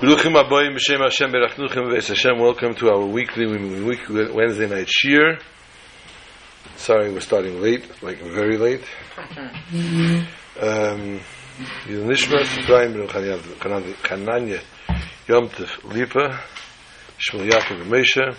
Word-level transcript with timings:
Bruchim 0.00 0.32
Aboyim 0.32 0.76
B'Shem 0.76 1.00
Hashem 1.00 1.30
Berachnuchem 1.30 1.92
V'es 1.92 2.08
Hashem. 2.08 2.38
Welcome 2.38 2.74
to 2.76 2.88
our 2.88 3.04
weekly, 3.04 3.46
weekly 3.46 4.32
Wednesday 4.32 4.66
night 4.66 4.88
shir. 4.88 5.38
Sorry, 6.76 7.12
we're 7.12 7.20
starting 7.20 7.60
late, 7.60 8.02
like 8.02 8.18
very 8.22 8.56
late. 8.56 8.82
Um, 10.58 11.20
Yil 11.84 12.06
Nishmas, 12.06 12.58
Ephraim 12.60 12.94
Ben 12.94 13.08
Chananya, 13.08 14.62
Yom 15.28 15.50
Tef 15.50 15.84
Lipa, 15.84 16.40
Shmuel 17.18 17.50
Yaakov 17.50 17.82
and 17.82 17.92
Moshe, 17.92 18.36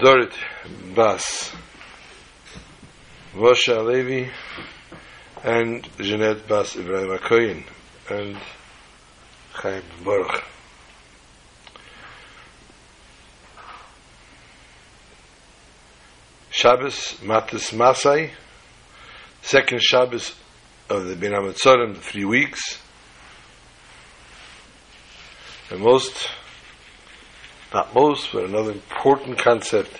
Dorit 0.00 0.34
Bas, 0.92 1.52
Vosha 3.32 3.86
Levi, 3.86 4.28
and 5.44 5.88
Jeanette 6.00 6.48
Bas 6.48 6.74
Ibrahim 6.74 7.16
Akoyin, 7.16 7.64
and 8.10 8.36
Chaim 9.54 9.82
Baruch. 10.04 10.42
Shabbos 16.50 17.16
Matis 17.22 17.72
Masai, 17.72 18.30
second 19.42 19.82
Shabbos 19.82 20.34
of 20.88 21.06
the 21.06 21.16
Ben 21.16 21.32
Hamatzorim, 21.32 21.94
the 21.94 22.00
three 22.00 22.24
weeks. 22.24 22.60
And 25.70 25.80
most, 25.80 26.28
not 27.72 27.94
most, 27.94 28.28
but 28.32 28.44
another 28.44 28.72
important 28.72 29.38
concept 29.38 29.90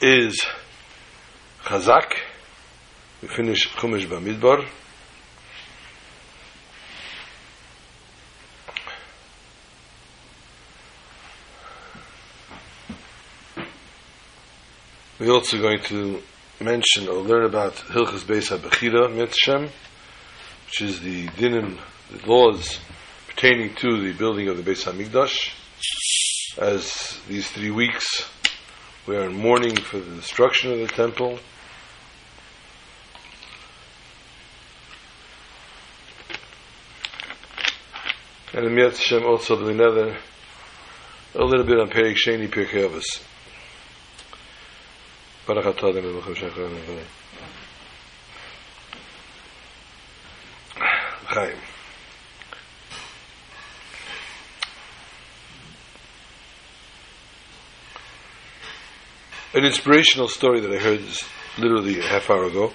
is 0.00 0.40
Chazak. 1.64 2.14
We 3.22 3.28
finish 3.28 3.68
Chumash 3.68 4.06
Bamidbar. 4.06 4.66
We're 15.16 15.30
also 15.30 15.60
going 15.60 15.78
to 15.84 16.20
mention 16.58 17.06
or 17.06 17.22
learn 17.22 17.44
about 17.44 17.74
Hilchas 17.74 18.24
Beis 18.24 18.50
HaBechira 18.50 19.14
Mitzshem, 19.14 19.70
which 20.66 20.80
is 20.80 20.98
the 20.98 21.28
dinim, 21.28 21.78
the 22.10 22.26
laws 22.26 22.80
pertaining 23.28 23.76
to 23.76 24.02
the 24.02 24.12
building 24.18 24.48
of 24.48 24.56
the 24.56 24.68
Beis 24.68 24.82
HaMikdash. 24.90 25.52
As 26.58 27.20
these 27.28 27.48
three 27.48 27.70
weeks 27.70 28.28
we 29.06 29.14
are 29.14 29.26
in 29.26 29.36
mourning 29.36 29.76
for 29.76 30.00
the 30.00 30.16
destruction 30.16 30.72
of 30.72 30.78
the 30.80 30.88
temple. 30.88 31.38
And 38.52 38.66
in 38.66 38.74
Mitzshem 38.74 39.24
also 39.24 39.54
the 39.54 39.68
another 39.68 40.16
a 41.36 41.44
little 41.44 41.64
bit 41.64 41.78
on 41.78 41.88
Perik 41.88 42.16
Sheni 42.16 42.48
Pirkei 42.48 42.88
Avos. 42.88 43.22
ברוך 45.47 45.67
אתה 45.67 45.87
אדוני 45.89 46.01
ברוך 46.01 46.25
שחר 46.35 46.67
נברי. 46.67 47.03
חיים. 51.29 51.57
An 59.53 59.65
inspirational 59.65 60.27
story 60.27 60.59
that 60.59 60.71
I 60.71 60.77
heard 60.77 61.01
literally 61.57 61.99
a 61.99 62.03
half 62.03 62.29
hour 62.29 62.45
ago. 62.45 62.71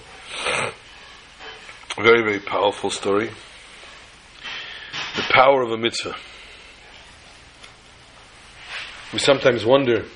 A 1.96 2.02
very, 2.02 2.22
very 2.22 2.40
powerful 2.40 2.90
story. 2.90 3.30
The 5.16 5.22
power 5.30 5.62
of 5.62 5.70
a 5.70 5.76
mitzvah. 5.76 6.16
We 9.12 9.20
sometimes 9.20 9.64
wonder 9.64 10.06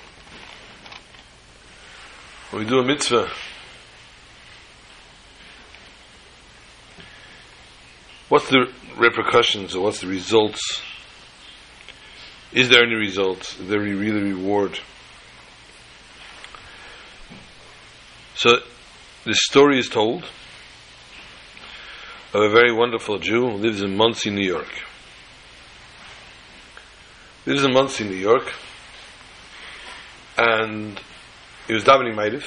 when 2.53 2.65
we 2.65 2.69
do 2.69 2.77
a 2.77 2.83
mitzvah, 2.83 3.27
what's 8.29 8.47
the 8.49 8.71
repercussions 8.95 9.73
or 9.73 9.81
what's 9.81 10.01
the 10.01 10.07
results? 10.07 10.83
Is 12.51 12.69
there 12.69 12.83
any 12.83 12.93
results? 12.93 13.59
Is 13.59 13.69
there 13.69 13.79
really 13.79 14.33
reward? 14.33 14.79
So, 18.35 18.59
this 19.25 19.39
story 19.41 19.79
is 19.79 19.89
told 19.89 20.23
of 22.35 22.41
a 22.43 22.49
very 22.49 22.71
wonderful 22.71 23.17
Jew 23.17 23.49
who 23.49 23.57
lives 23.57 23.81
in 23.81 23.97
Monsey, 23.97 24.29
New 24.29 24.45
York. 24.45 24.69
Lives 27.47 27.63
in 27.63 27.73
Monsey, 27.73 28.03
New 28.03 28.15
York, 28.15 28.53
and 30.37 31.01
he 31.67 31.73
was 31.73 31.83
davening 31.83 32.15
Maidiv. 32.15 32.43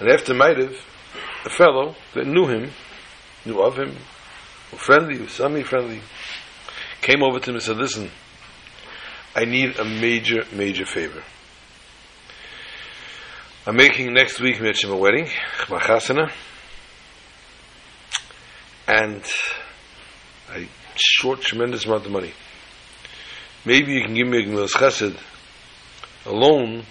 And 0.00 0.10
after 0.10 0.34
Maidiv, 0.34 0.76
a 1.44 1.50
fellow 1.50 1.94
that 2.14 2.26
knew 2.26 2.46
him, 2.46 2.70
knew 3.44 3.60
of 3.60 3.76
him, 3.76 3.96
was 4.72 4.80
friendly, 4.80 5.18
was 5.20 5.32
semi-friendly, 5.32 6.00
came 7.00 7.22
over 7.22 7.38
to 7.40 7.50
him 7.50 7.56
and 7.56 7.62
said, 7.62 7.76
listen, 7.76 8.10
I 9.34 9.44
need 9.44 9.78
a 9.78 9.84
major, 9.84 10.44
major 10.52 10.84
favor. 10.84 11.22
I'm 13.66 13.76
making 13.76 14.12
next 14.14 14.40
week 14.40 14.60
a 14.60 14.96
wedding, 14.96 15.26
Chmachasana, 15.58 16.32
and 18.86 19.22
I 20.48 20.68
short 20.96 21.42
tremendous 21.42 21.84
amount 21.84 22.06
of 22.06 22.12
money. 22.12 22.32
Maybe 23.64 23.92
you 23.92 24.02
can 24.02 24.14
give 24.14 24.26
me 24.26 24.38
a 24.38 24.46
Gemilas 24.46 24.72
Chesed, 24.72 25.16
a 26.24 26.32
loan 26.32 26.84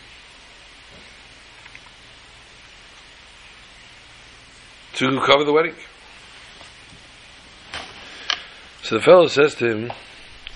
to 4.97 5.21
cover 5.25 5.43
the 5.43 5.53
wedding. 5.53 5.75
So 8.81 8.97
the 8.97 9.01
fellow 9.01 9.27
says 9.27 9.53
to 9.55 9.69
him, 9.69 9.91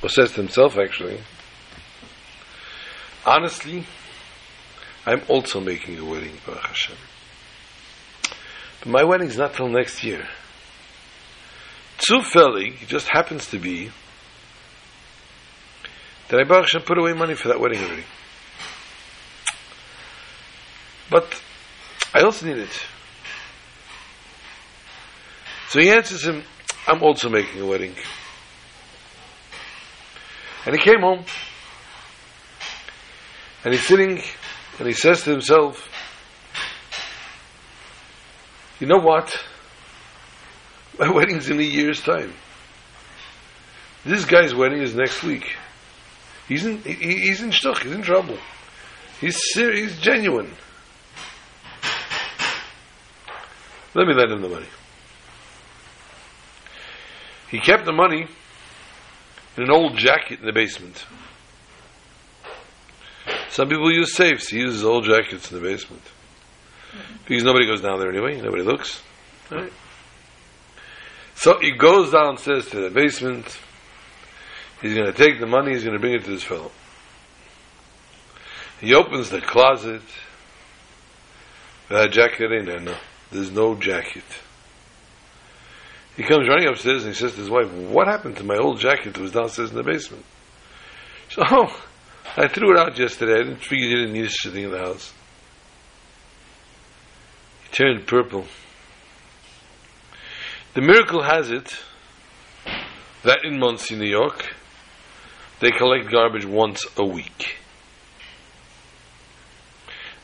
or 0.02 0.09
says 0.09 0.31
to 0.31 0.38
himself 0.38 0.78
actually, 0.78 1.19
honestly, 3.25 3.85
I'm 5.06 5.22
also 5.28 5.59
making 5.59 6.00
a 6.00 6.06
wedding, 6.06 6.38
Baruch 6.46 6.66
Hashem. 6.66 6.96
But 8.79 8.88
my 8.88 9.03
wedding's 9.03 9.38
not 9.38 9.53
till 9.53 9.69
next 9.69 10.03
year. 10.03 10.28
Zufällig, 12.00 12.81
it 12.81 12.88
just 12.88 13.09
happens 13.09 13.47
to 13.47 13.59
be 13.59 13.91
that 16.29 16.40
I 16.40 16.44
Baruch 16.44 16.66
Hashem 16.66 16.81
put 16.84 16.97
away 16.97 17.13
money 17.13 17.35
for 17.35 17.50
that 17.50 17.59
wedding 17.59 17.84
already. 17.84 18.06
But 21.12 21.41
I 22.13 22.22
also 22.22 22.46
need 22.46 22.58
it. 22.58 22.85
So 25.71 25.79
he 25.79 25.89
answers 25.89 26.25
him, 26.25 26.43
I'm 26.85 27.01
also 27.01 27.29
making 27.29 27.61
a 27.61 27.65
wedding. 27.65 27.95
And 30.65 30.75
he 30.75 30.81
came 30.81 30.99
home. 30.99 31.23
And 33.63 33.73
he's 33.73 33.87
sitting 33.87 34.21
and 34.79 34.87
he 34.87 34.91
says 34.91 35.23
to 35.23 35.31
himself, 35.31 35.87
You 38.81 38.87
know 38.87 38.97
what? 38.97 39.33
My 40.99 41.09
wedding's 41.15 41.49
in 41.49 41.57
a 41.57 41.63
year's 41.63 42.01
time. 42.01 42.33
This 44.03 44.25
guy's 44.25 44.53
wedding 44.53 44.81
is 44.81 44.93
next 44.93 45.23
week. 45.23 45.55
He's 46.49 46.65
in, 46.65 46.81
he, 46.81 46.95
he's 46.95 47.41
in 47.41 47.51
shtuch, 47.51 47.83
he's 47.83 47.93
in 47.93 48.01
trouble. 48.01 48.37
He's 49.21 49.39
serious, 49.53 49.93
he's 49.93 50.01
genuine. 50.01 50.51
Let 53.95 54.05
me 54.05 54.13
lend 54.13 54.33
him 54.33 54.41
the 54.41 54.49
money. 54.49 54.67
He 57.51 57.59
kept 57.59 57.84
the 57.84 57.91
money 57.91 58.28
in 59.58 59.64
an 59.64 59.70
old 59.70 59.97
jacket 59.97 60.40
in 60.40 60.46
the 60.46 60.53
basement. 60.53 61.05
Some 63.49 63.67
people 63.67 63.91
use 63.91 64.16
safes. 64.16 64.47
He 64.47 64.59
uses 64.59 64.85
old 64.85 65.03
jackets 65.03 65.52
in 65.52 65.61
the 65.61 65.64
basement. 65.64 66.02
Because 67.28 67.43
nobody 67.43 67.67
goes 67.67 67.81
down 67.81 67.99
there 67.99 68.09
anyway. 68.09 68.40
Nobody 68.40 68.64
looks. 68.64 69.02
Right? 69.49 69.72
So 71.35 71.59
he 71.59 71.72
goes 71.72 72.11
downstairs 72.11 72.67
to 72.70 72.79
the 72.79 72.90
basement. 72.90 73.59
He's 74.81 74.96
going 74.96 75.11
to 75.11 75.14
take 75.14 75.41
the 75.41 75.46
money. 75.46 75.73
He's 75.73 75.84
going 75.84 75.96
to 75.96 75.99
bring 75.99 76.14
it 76.14 76.23
to 76.23 76.31
this 76.31 76.43
fellow. 76.43 76.72
He 78.79 78.93
opens 78.96 79.29
the 79.29 79.41
closet. 79.41 80.02
That 81.90 82.11
jacket 82.11 82.52
in 82.53 82.66
there. 82.66 82.79
No, 82.79 82.96
there's 83.31 83.52
no 83.52 83.75
jacket. 83.75 84.23
He 86.16 86.23
comes 86.23 86.47
running 86.47 86.67
upstairs 86.67 87.03
and 87.03 87.13
he 87.13 87.19
says 87.19 87.34
to 87.34 87.41
his 87.41 87.49
wife, 87.49 87.72
What 87.72 88.08
happened 88.08 88.37
to 88.37 88.43
my 88.43 88.58
old 88.58 88.79
jacket 88.79 89.13
that 89.13 89.22
was 89.22 89.31
downstairs 89.31 89.72
in 89.72 89.78
the 89.78 89.84
basement? 89.84 90.25
She 91.29 91.35
So, 91.41 91.43
oh, 91.49 91.84
I 92.37 92.47
threw 92.47 92.73
it 92.73 92.79
out 92.79 92.97
yesterday. 92.97 93.34
I 93.34 93.43
didn't 93.43 93.63
figure 93.63 93.87
you 93.87 93.97
didn't 93.97 94.13
need 94.13 94.25
a 94.25 94.29
thing 94.29 94.63
in 94.63 94.72
the 94.72 94.78
house. 94.78 95.13
He 97.63 97.75
turned 97.75 98.08
purple. 98.08 98.46
The 100.73 100.81
miracle 100.81 101.22
has 101.22 101.52
it 101.52 101.78
that 103.23 103.43
in 103.43 103.59
Monsey, 103.59 103.96
New 103.96 104.09
York, 104.09 104.53
they 105.59 105.72
collect 105.72 106.11
garbage 106.11 106.46
once 106.46 106.85
a 106.97 107.05
week. 107.05 107.58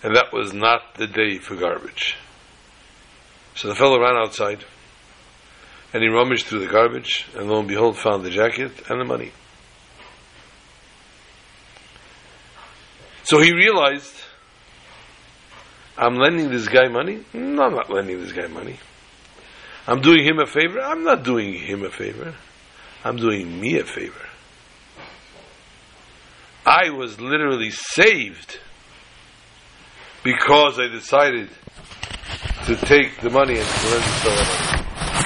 And 0.04 0.16
that 0.16 0.32
was 0.32 0.54
not 0.54 0.96
the 0.96 1.08
day 1.08 1.38
for 1.38 1.56
garbage. 1.56 2.16
So 3.56 3.68
the 3.68 3.76
fellow 3.76 4.00
ran 4.00 4.16
outside 4.16 4.64
and 5.94 6.04
he 6.04 6.10
rummaged 6.10 6.46
through 6.48 6.60
the 6.60 6.72
garbage 6.72 7.26
and 7.36 7.50
lo 7.50 7.60
and 7.60 7.68
behold 7.68 7.98
found 7.98 8.24
the 8.24 8.30
jacket 8.30 8.72
and 8.90 9.00
the 9.00 9.06
money. 9.06 9.32
So 13.24 13.42
he 13.42 13.54
realized 13.54 14.14
I'm 15.98 16.16
lending 16.16 16.50
this 16.50 16.68
guy 16.68 16.88
money? 16.88 17.24
No, 17.34 17.64
I'm 17.64 17.74
not 17.74 17.90
lending 17.90 18.22
this 18.22 18.32
guy 18.32 18.48
money. 18.48 18.78
I'm 19.88 20.02
doing 20.02 20.24
him 20.24 20.40
a 20.40 20.46
favor? 20.46 20.80
I'm 20.80 21.04
not 21.04 21.24
doing 21.24 21.54
him 21.54 21.84
a 21.84 21.90
favor. 21.90 22.36
I'm 23.04 23.16
doing 23.16 23.60
me 23.60 23.80
a 23.80 23.86
favor. 23.86 24.28
I 26.66 26.90
was 26.90 27.20
literally 27.20 27.72
saved 27.72 28.60
because 30.24 30.78
I 30.80 30.88
decided 30.88 31.50
to 32.66 32.76
take 32.76 33.22
the 33.22 33.30
money 33.30 33.58
and 33.58 33.68
to 33.68 33.88
lend 33.88 34.04
the 34.04 34.30
money. 34.30 34.67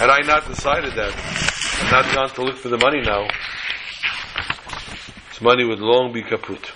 Had 0.02 0.10
I 0.10 0.22
not 0.22 0.48
decided 0.48 0.96
that, 0.96 1.14
and 1.80 1.92
not 1.92 2.16
gone 2.16 2.30
to 2.30 2.42
look 2.42 2.58
for 2.58 2.70
the 2.70 2.78
money 2.80 3.02
now, 3.02 3.28
this 5.30 5.40
money 5.40 5.64
would 5.64 5.78
long 5.78 6.12
be 6.12 6.24
kaput. 6.24 6.72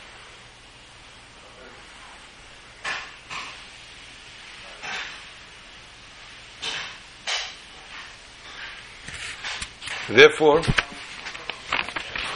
Therefore, 10.08 10.62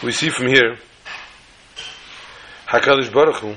we 0.02 0.12
see 0.12 0.30
from 0.30 0.48
here, 0.48 0.80
Hakadosh 2.66 3.14
Baruch 3.14 3.36
Hu 3.36 3.54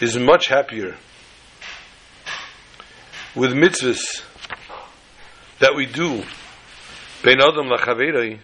is 0.00 0.16
much 0.16 0.46
happier 0.46 0.94
with 3.34 3.54
mitzvahs 3.54 4.22
that 5.60 5.74
we 5.74 5.86
do 5.86 6.22
ben 7.22 7.40
adam 7.40 7.66
lachaverei 7.66 8.38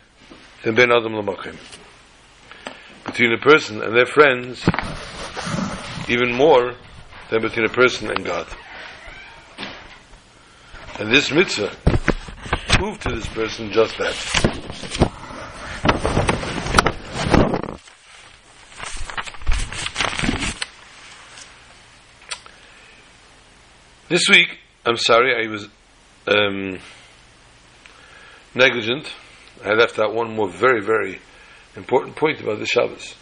than 0.62 0.74
ben 0.74 0.90
adam 0.90 1.12
lamakim. 1.12 1.56
Between 3.06 3.32
a 3.32 3.38
person 3.38 3.82
and 3.82 3.94
their 3.94 4.06
friends, 4.06 4.64
even 6.08 6.32
more 6.32 6.74
than 7.30 7.42
between 7.42 7.66
a 7.66 7.68
person 7.68 8.10
and 8.10 8.24
God. 8.24 8.46
And 10.98 11.10
this 11.10 11.30
mitzvah 11.30 11.70
prove 12.68 12.98
to 13.00 13.14
this 13.14 13.28
person 13.28 13.72
just 13.72 13.96
that. 13.98 14.14
This 24.08 24.28
week, 24.28 24.58
I'm 24.86 24.96
sorry, 24.96 25.44
I 25.44 25.50
was 25.50 25.68
um, 26.28 26.78
negligent. 28.54 29.12
I 29.64 29.72
left 29.72 29.98
out 29.98 30.14
one 30.14 30.34
more 30.34 30.48
very, 30.48 30.82
very 30.82 31.20
important 31.76 32.16
point 32.16 32.40
about 32.40 32.58
the 32.58 32.66
Shabbos. 32.66 33.14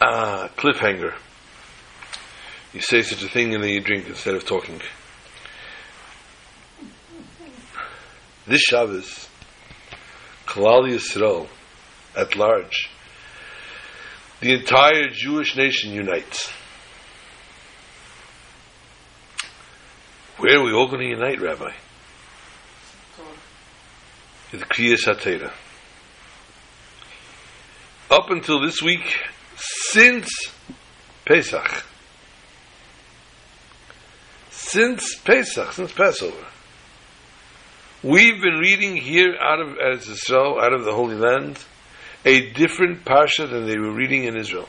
Ah, 0.00 0.50
cliffhanger. 0.56 1.14
You 2.72 2.80
say 2.80 3.02
such 3.02 3.22
a 3.22 3.28
thing 3.28 3.54
and 3.54 3.62
then 3.62 3.70
you 3.70 3.80
drink 3.80 4.06
instead 4.08 4.34
of 4.34 4.46
talking. 4.46 4.80
This 8.46 8.62
Shabbos, 8.62 9.28
Kalal 10.46 10.90
Yisrael, 10.90 11.48
at 12.16 12.34
large, 12.36 12.90
the 14.40 14.54
entire 14.54 15.08
Jewish 15.10 15.56
nation 15.56 15.92
unites. 15.92 16.50
Where 20.42 20.58
are 20.58 20.64
we 20.64 20.72
all 20.72 20.88
going 20.88 21.02
to 21.02 21.06
unite, 21.06 21.40
Rabbi? 21.40 21.70
With 24.50 24.62
Kriyas 24.62 25.06
HaTeira. 25.06 25.52
Up 28.10 28.28
until 28.28 28.60
this 28.60 28.82
week, 28.82 29.20
since 29.56 30.28
Pesach, 31.24 31.84
since 34.50 35.14
Pesach, 35.14 35.74
since 35.74 35.92
Passover, 35.92 36.44
We've 38.02 38.42
been 38.42 38.58
reading 38.58 38.96
here 38.96 39.36
out 39.40 39.60
of 39.60 39.76
Israel, 39.94 40.58
out 40.60 40.72
of 40.72 40.84
the 40.84 40.92
Holy 40.92 41.14
Land, 41.14 41.64
a 42.24 42.50
different 42.50 43.04
parsha 43.04 43.48
than 43.48 43.68
they 43.68 43.78
were 43.78 43.94
reading 43.94 44.24
in 44.24 44.36
Israel. 44.36 44.68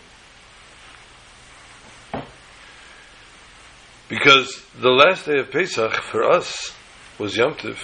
Because 4.13 4.63
the 4.79 4.91
last 4.91 5.25
day 5.25 5.39
of 5.39 5.49
Pesach 5.49 5.91
for 5.91 6.23
us 6.23 6.71
was 7.17 7.35
Yom 7.35 7.55
Tiv, 7.55 7.79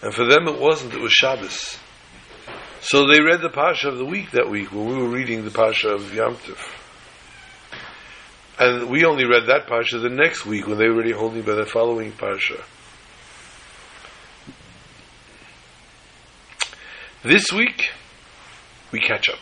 and 0.00 0.14
for 0.14 0.24
them 0.24 0.48
it 0.48 0.58
wasn't, 0.58 0.94
it 0.94 1.00
was 1.02 1.12
Shabbos. 1.12 1.76
So 2.80 3.06
they 3.06 3.20
read 3.20 3.42
the 3.42 3.50
parsha 3.50 3.88
of 3.88 3.98
the 3.98 4.06
week 4.06 4.30
that 4.30 4.48
week 4.48 4.72
when 4.72 4.86
we 4.86 4.94
were 4.94 5.10
reading 5.10 5.44
the 5.44 5.50
parsha 5.50 5.92
of 5.92 6.14
Yom 6.14 6.36
Tiv. 6.36 6.58
And 8.58 8.88
we 8.88 9.04
only 9.04 9.26
read 9.26 9.48
that 9.48 9.66
parsha 9.66 10.00
the 10.00 10.08
next 10.08 10.46
week 10.46 10.66
when 10.66 10.78
they 10.78 10.86
were 10.86 10.94
already 10.94 11.12
holding 11.12 11.42
by 11.42 11.56
the 11.56 11.66
following 11.66 12.12
parsha. 12.12 12.64
This 17.22 17.52
week, 17.52 17.90
we 18.92 19.00
catch 19.00 19.28
up. 19.28 19.40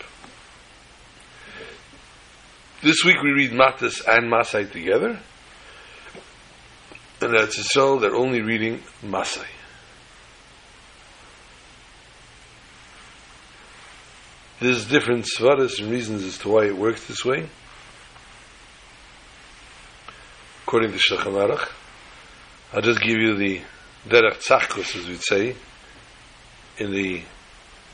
This 2.82 3.05
week 3.05 3.23
we 3.23 3.31
read 3.31 3.53
Matas 3.53 4.03
and 4.05 4.29
Masai 4.29 4.65
together. 4.65 5.21
And 7.21 7.35
that's 7.35 7.73
so 7.73 7.99
they're 7.99 8.15
only 8.15 8.43
reading 8.43 8.83
Masai. 9.03 9.47
There's 14.61 14.87
different 14.87 15.27
svaras 15.27 15.81
and 15.81 15.91
reasons 15.91 16.23
as 16.25 16.39
to 16.39 16.49
why 16.49 16.65
it 16.67 16.77
works 16.77 17.07
this 17.07 17.25
way. 17.25 17.49
According 20.65 20.93
to 20.93 20.99
Shulchan 20.99 21.33
Aruch, 21.33 21.69
I'll 22.73 22.83
just 22.83 23.01
give 23.01 23.19
you 23.19 23.37
the 23.37 23.61
derech 24.09 24.43
tzachkus, 24.47 24.97
as 24.97 25.06
we'd 25.06 25.23
say, 25.23 25.56
in 26.79 26.91
the 26.91 27.23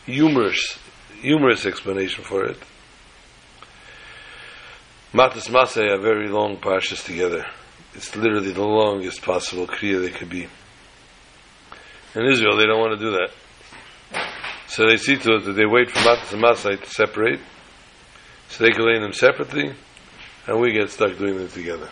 humorous, 0.07 0.79
humorous 1.21 1.67
explanation 1.67 2.25
for 2.25 2.45
it. 2.45 2.57
Matas 5.13 5.49
Masay 5.51 5.93
are 5.93 6.01
very 6.01 6.29
long 6.29 6.57
parshas 6.57 7.05
together. 7.05 7.45
It's 7.95 8.17
literally 8.17 8.53
the 8.53 8.63
longest 8.63 9.23
possible 9.23 9.67
kriya 9.67 10.01
they 10.01 10.11
could 10.11 10.31
be. 10.31 10.49
In 12.15 12.25
Israel, 12.27 12.57
they 12.57 12.67
don't 12.67 12.81
want 12.81 12.99
to 12.99 13.05
do 13.05 13.11
that. 13.13 13.31
So 14.67 14.87
they 14.87 14.97
see 14.97 15.17
to 15.17 15.37
it 15.37 15.45
that 15.45 15.53
they 15.53 15.67
wait 15.67 15.91
for 15.91 15.99
Matas 15.99 16.33
and 16.33 16.43
Masay 16.43 16.83
to 16.83 16.91
separate, 16.91 17.41
so 18.49 18.65
they 18.65 18.71
can 18.71 18.87
lay 18.87 18.99
them 18.99 19.13
separately, 19.13 19.75
and 20.47 20.61
we 20.61 20.73
get 20.73 20.91
stuck 20.91 21.17
doing 21.19 21.37
them 21.37 21.49
together. 21.49 21.89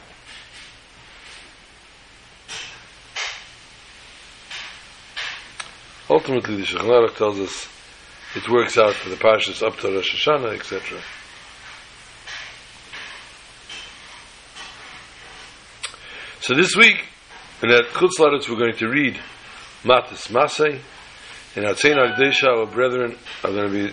Ultimately, 6.08 6.56
the 6.56 6.62
Shulchan 6.62 7.16
tells 7.16 7.38
us 7.38 7.68
it 8.34 8.48
works 8.48 8.76
out 8.78 8.94
for 8.94 9.10
the 9.10 9.16
Parshas 9.16 9.64
up 9.64 9.76
to 9.78 9.88
Rosh 9.88 10.26
Hashanah, 10.26 10.54
etc. 10.54 10.98
So 16.42 16.54
this 16.54 16.74
week, 16.74 17.04
in 17.62 17.68
that 17.68 17.88
Chutz 17.92 18.18
we're 18.18 18.56
going 18.56 18.74
to 18.74 18.88
read 18.88 19.20
Matas 19.82 20.28
Masay. 20.30 20.80
In 21.54 21.64
Atzein 21.64 21.98
Agdesha, 21.98 22.48
our 22.48 22.64
brethren 22.64 23.18
are 23.44 23.50
going 23.50 23.70
to 23.70 23.92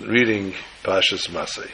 be 0.00 0.06
reading 0.06 0.54
Pashas 0.84 1.28
Masay. 1.30 1.68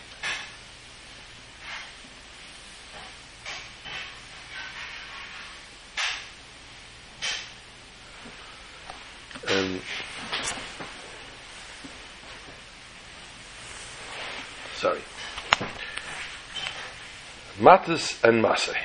And 9.46 9.82
sorry. 14.76 15.00
Matas 17.74 18.22
and 18.22 18.44
Masay. 18.44 18.78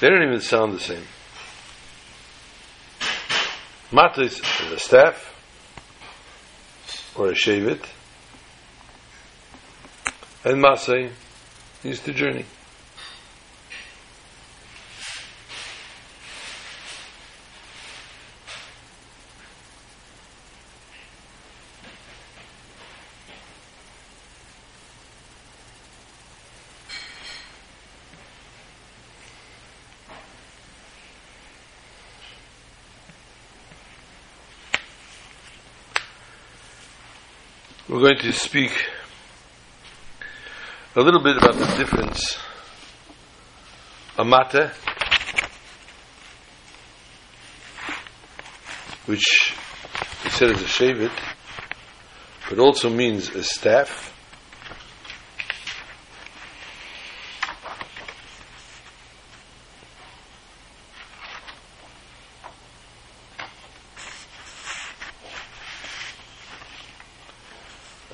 They 0.00 0.08
don't 0.08 0.24
even 0.24 0.40
sound 0.40 0.72
the 0.72 0.80
same. 0.80 1.04
Matas 3.92 4.40
is 4.66 4.72
a 4.72 4.78
staff 4.80 5.34
or 7.16 7.28
a 7.28 7.34
shavit, 7.34 7.84
and 10.44 10.60
Masay 10.60 11.12
is 11.84 12.00
the 12.00 12.12
journey. 12.12 12.46
We're 37.98 38.14
going 38.14 38.30
to 38.30 38.32
speak 38.32 38.70
a 40.94 41.00
little 41.00 41.20
bit 41.20 41.36
about 41.36 41.54
the 41.54 41.66
difference 41.76 42.38
a 44.16 44.20
amate, 44.22 44.70
which 49.06 49.52
he 50.22 50.30
said 50.30 50.50
is 50.50 50.62
a 50.62 50.66
shavit, 50.66 51.10
but 52.48 52.60
also 52.60 52.88
means 52.88 53.30
a 53.30 53.42
staff. 53.42 54.14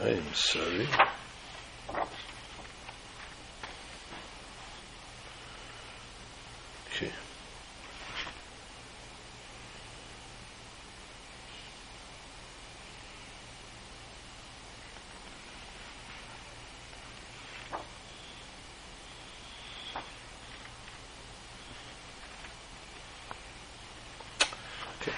I 0.05 0.09
am 0.09 0.35
sorry. 0.35 0.87
Okay. 6.93 7.07
Okay, 7.07 7.13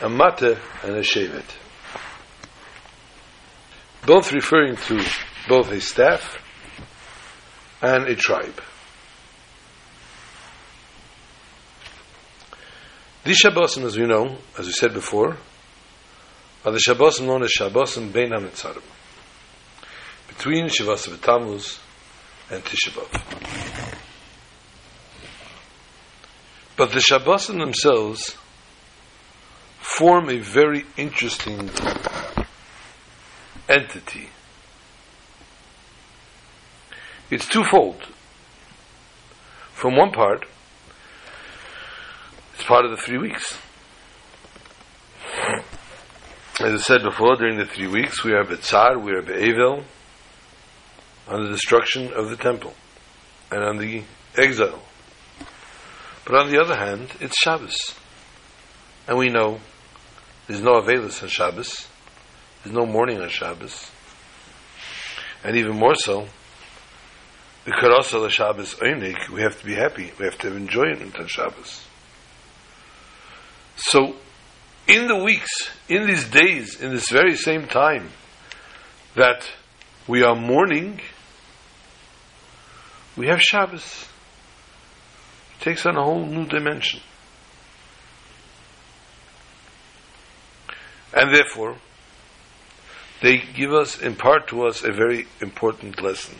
a 0.00 0.08
mata 0.08 0.58
and 0.82 0.96
a 0.96 1.00
shevet. 1.00 1.44
Both 4.06 4.32
referring 4.32 4.76
to 4.76 5.04
both 5.48 5.70
a 5.70 5.80
staff 5.80 6.38
and 7.82 8.04
a 8.04 8.14
tribe. 8.14 8.60
These 13.24 13.42
Shabbosim, 13.42 13.84
as 13.84 13.98
we 13.98 14.06
know, 14.06 14.38
as 14.56 14.66
we 14.66 14.72
said 14.72 14.94
before, 14.94 15.36
are 16.64 16.72
the 16.72 16.78
Shabbosim 16.78 17.26
known 17.26 17.42
as 17.42 17.50
Shabbosim 17.58 18.12
Bein 18.12 18.30
HaMetzarim, 18.30 18.82
between 20.28 20.68
Shavas 20.68 21.20
Tammuz 21.20 21.80
and 22.50 22.64
Tisha 22.64 22.90
B'Av. 22.90 23.98
But 26.76 26.92
the 26.92 27.00
Shabbosim 27.00 27.58
themselves 27.58 28.36
form 29.96 30.28
a 30.28 30.38
very 30.38 30.84
interesting 30.98 31.70
entity. 33.66 34.28
It's 37.30 37.48
twofold. 37.48 38.02
From 39.72 39.96
one 39.96 40.12
part, 40.12 40.44
it's 42.54 42.64
part 42.64 42.84
of 42.84 42.90
the 42.90 42.98
three 42.98 43.16
weeks. 43.16 43.58
As 46.60 46.74
I 46.74 46.76
said 46.76 47.02
before, 47.02 47.36
during 47.36 47.56
the 47.56 47.64
three 47.64 47.88
weeks, 47.88 48.22
we 48.22 48.32
are 48.32 48.44
Betzar, 48.44 49.02
we 49.02 49.12
are 49.12 49.22
Be'evel, 49.22 49.82
on 51.26 51.44
the 51.44 51.50
destruction 51.50 52.12
of 52.12 52.28
the 52.28 52.36
temple, 52.36 52.74
and 53.50 53.64
on 53.64 53.78
the 53.78 54.02
exile. 54.36 54.82
But 56.26 56.34
on 56.34 56.50
the 56.50 56.60
other 56.60 56.76
hand, 56.76 57.12
it's 57.18 57.38
Shabbos. 57.38 57.94
And 59.08 59.16
we 59.16 59.30
know 59.30 59.60
there's 60.46 60.62
no 60.62 60.80
Avelis 60.80 61.22
on 61.22 61.28
Shabbos, 61.28 61.86
there's 62.62 62.74
no 62.74 62.86
mourning 62.86 63.20
on 63.20 63.28
Shabbos. 63.28 63.90
And 65.44 65.56
even 65.56 65.76
more 65.76 65.94
so, 65.94 66.26
the 67.64 67.72
Karasa 67.72 68.20
the 68.22 68.30
Shabbos 68.30 68.74
Einik, 68.76 69.28
we 69.28 69.42
have 69.42 69.58
to 69.58 69.66
be 69.66 69.74
happy, 69.74 70.12
we 70.18 70.24
have 70.24 70.38
to 70.38 70.48
have 70.48 70.56
enjoyment 70.56 71.16
on 71.18 71.26
Shabbos. 71.26 71.84
So, 73.76 74.16
in 74.86 75.08
the 75.08 75.16
weeks, 75.16 75.50
in 75.88 76.06
these 76.06 76.28
days, 76.28 76.80
in 76.80 76.90
this 76.90 77.10
very 77.10 77.36
same 77.36 77.66
time 77.66 78.10
that 79.16 79.50
we 80.06 80.22
are 80.22 80.36
mourning, 80.36 81.00
we 83.16 83.26
have 83.26 83.40
Shabbos. 83.40 84.06
It 85.58 85.64
takes 85.64 85.86
on 85.86 85.96
a 85.96 86.02
whole 86.02 86.24
new 86.24 86.46
dimension. 86.46 87.00
And 91.16 91.34
therefore, 91.34 91.78
they 93.22 93.38
give 93.38 93.72
us, 93.72 94.02
impart 94.02 94.48
to 94.48 94.66
us, 94.66 94.84
a 94.84 94.92
very 94.92 95.26
important 95.40 96.02
lesson. 96.02 96.36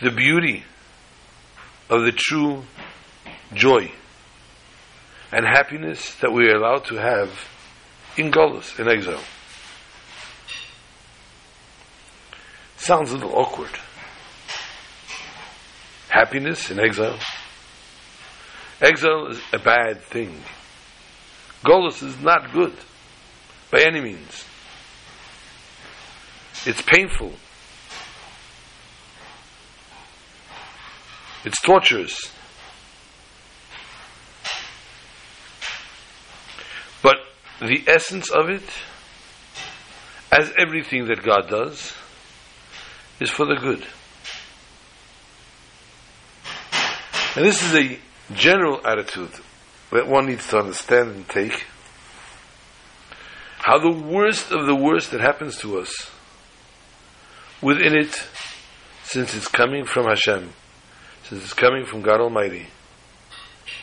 The 0.00 0.12
beauty 0.12 0.62
of 1.90 2.02
the 2.04 2.12
true 2.12 2.62
joy 3.54 3.90
and 5.32 5.44
happiness 5.44 6.14
that 6.20 6.32
we 6.32 6.48
are 6.48 6.54
allowed 6.54 6.84
to 6.86 6.94
have 6.94 7.48
in 8.16 8.30
Golos, 8.30 8.78
in 8.78 8.88
exile. 8.88 9.20
Sounds 12.76 13.10
a 13.10 13.14
little 13.16 13.34
awkward. 13.34 13.70
Happiness 16.08 16.70
in 16.70 16.78
exile. 16.78 17.18
Exile 18.80 19.26
is 19.26 19.40
a 19.52 19.58
bad 19.58 20.02
thing. 20.02 20.40
Golos 21.64 22.02
is 22.04 22.20
not 22.20 22.52
good 22.52 22.74
by 23.72 23.80
any 23.80 24.02
means. 24.02 24.44
It's 26.66 26.82
painful. 26.82 27.32
It's 31.44 31.60
torturous. 31.62 32.30
But 37.02 37.16
the 37.60 37.82
essence 37.88 38.30
of 38.30 38.50
it, 38.50 38.62
as 40.30 40.52
everything 40.56 41.06
that 41.06 41.22
God 41.22 41.48
does, 41.48 41.94
is 43.20 43.30
for 43.30 43.46
the 43.46 43.56
good. 43.56 43.84
And 47.34 47.44
this 47.46 47.62
is 47.62 47.74
a 47.74 47.98
general 48.34 48.86
attitude 48.86 49.32
that 49.90 50.06
one 50.06 50.26
needs 50.26 50.46
to 50.48 50.58
understand 50.58 51.10
and 51.12 51.28
take. 51.28 51.64
How 53.62 53.78
the 53.78 53.92
worst 53.92 54.50
of 54.50 54.66
the 54.66 54.74
worst 54.74 55.12
that 55.12 55.20
happens 55.20 55.56
to 55.58 55.78
us, 55.78 56.10
within 57.62 57.96
it, 57.96 58.12
since 59.04 59.36
it's 59.36 59.46
coming 59.46 59.84
from 59.84 60.06
Hashem, 60.06 60.50
since 61.22 61.44
it's 61.44 61.54
coming 61.54 61.84
from 61.84 62.02
God 62.02 62.20
Almighty, 62.20 62.66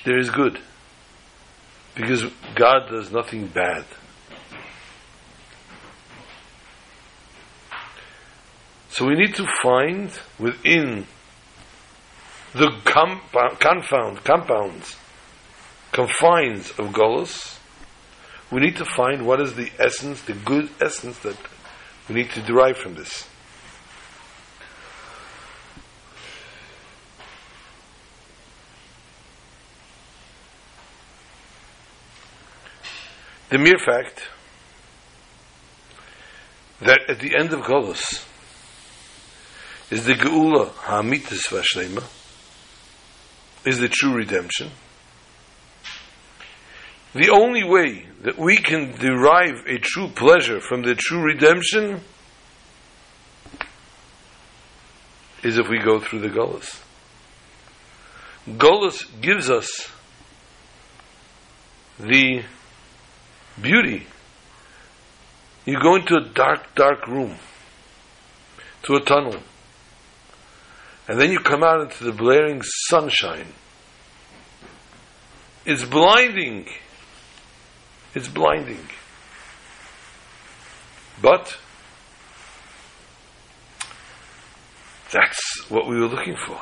there 0.03 0.19
is 0.19 0.29
good. 0.29 0.59
Because 1.95 2.25
God 2.55 2.89
does 2.89 3.09
nothing 3.09 3.47
bad. 3.47 3.85
So 8.89 9.05
we 9.05 9.15
need 9.15 9.35
to 9.35 9.47
find 9.63 10.11
within 10.37 11.07
the 12.53 12.71
compound, 12.83 13.59
confound, 13.61 14.23
compounds, 14.25 14.97
confines 15.93 16.71
of 16.71 16.87
Golos, 16.87 17.58
we 18.51 18.59
need 18.59 18.77
to 18.77 18.85
find 18.85 19.25
what 19.25 19.39
is 19.41 19.53
the 19.55 19.71
essence, 19.79 20.21
the 20.23 20.33
good 20.33 20.69
essence 20.81 21.19
that 21.19 21.37
we 22.07 22.15
need 22.15 22.31
to 22.31 22.41
derive 22.41 22.77
from 22.77 22.95
this. 22.95 23.27
The 33.49 33.57
mere 33.57 33.79
fact 33.79 34.27
that 36.81 37.01
at 37.09 37.19
the 37.19 37.35
end 37.35 37.51
of 37.51 37.61
Golos 37.61 38.25
is 39.89 40.05
the 40.05 40.13
Geula 40.13 40.69
Hamitis 40.69 41.47
Vashlema, 41.47 42.03
is 43.65 43.79
the 43.79 43.89
true 43.89 44.13
redemption. 44.13 44.71
The 47.13 47.29
only 47.29 47.63
way 47.63 48.05
that 48.21 48.37
we 48.37 48.57
can 48.57 48.91
derive 48.91 49.65
a 49.65 49.79
true 49.79 50.09
pleasure 50.09 50.59
from 50.59 50.83
the 50.83 50.93
true 50.93 51.21
redemption 51.21 52.01
is 55.41 55.57
if 55.57 55.67
we 55.69 55.79
go 55.79 55.99
through 55.99 56.19
the 56.19 56.27
Golas. 56.27 56.81
Golas 58.47 59.05
gives 59.21 59.49
us 59.49 59.89
the 61.99 62.43
beauty. 63.59 64.05
You 65.65 65.79
go 65.81 65.95
into 65.95 66.15
a 66.15 66.25
dark, 66.33 66.75
dark 66.75 67.07
room, 67.07 67.35
to 68.83 68.95
a 68.95 69.01
tunnel, 69.01 69.35
and 71.07 71.19
then 71.19 71.31
you 71.31 71.39
come 71.39 71.63
out 71.63 71.81
into 71.81 72.03
the 72.03 72.11
blaring 72.11 72.61
sunshine. 72.63 73.53
It's 75.65 75.83
blinding. 75.83 76.67
It's 78.19 78.27
blinding. 78.27 78.85
But 81.21 81.57
That's 85.11 85.69
what 85.69 85.87
we 85.87 85.99
were 85.99 86.07
looking 86.07 86.35
for. 86.35 86.59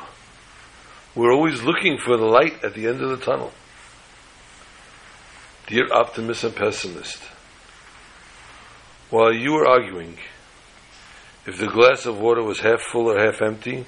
We're 1.16 1.32
always 1.32 1.62
looking 1.62 1.98
for 1.98 2.16
the 2.16 2.24
light 2.24 2.62
at 2.64 2.74
the 2.74 2.86
end 2.86 3.02
of 3.02 3.10
the 3.10 3.24
tunnel. 3.24 3.52
Dear 5.66 5.92
optimist 5.92 6.44
and 6.44 6.54
pessimist, 6.54 7.22
while 9.10 9.32
you 9.32 9.52
were 9.52 9.66
arguing 9.66 10.16
if 11.44 11.58
the 11.58 11.66
glass 11.66 12.06
of 12.06 12.20
water 12.20 12.42
was 12.42 12.60
half 12.60 12.80
full 12.80 13.10
or 13.10 13.18
half 13.18 13.42
empty, 13.42 13.84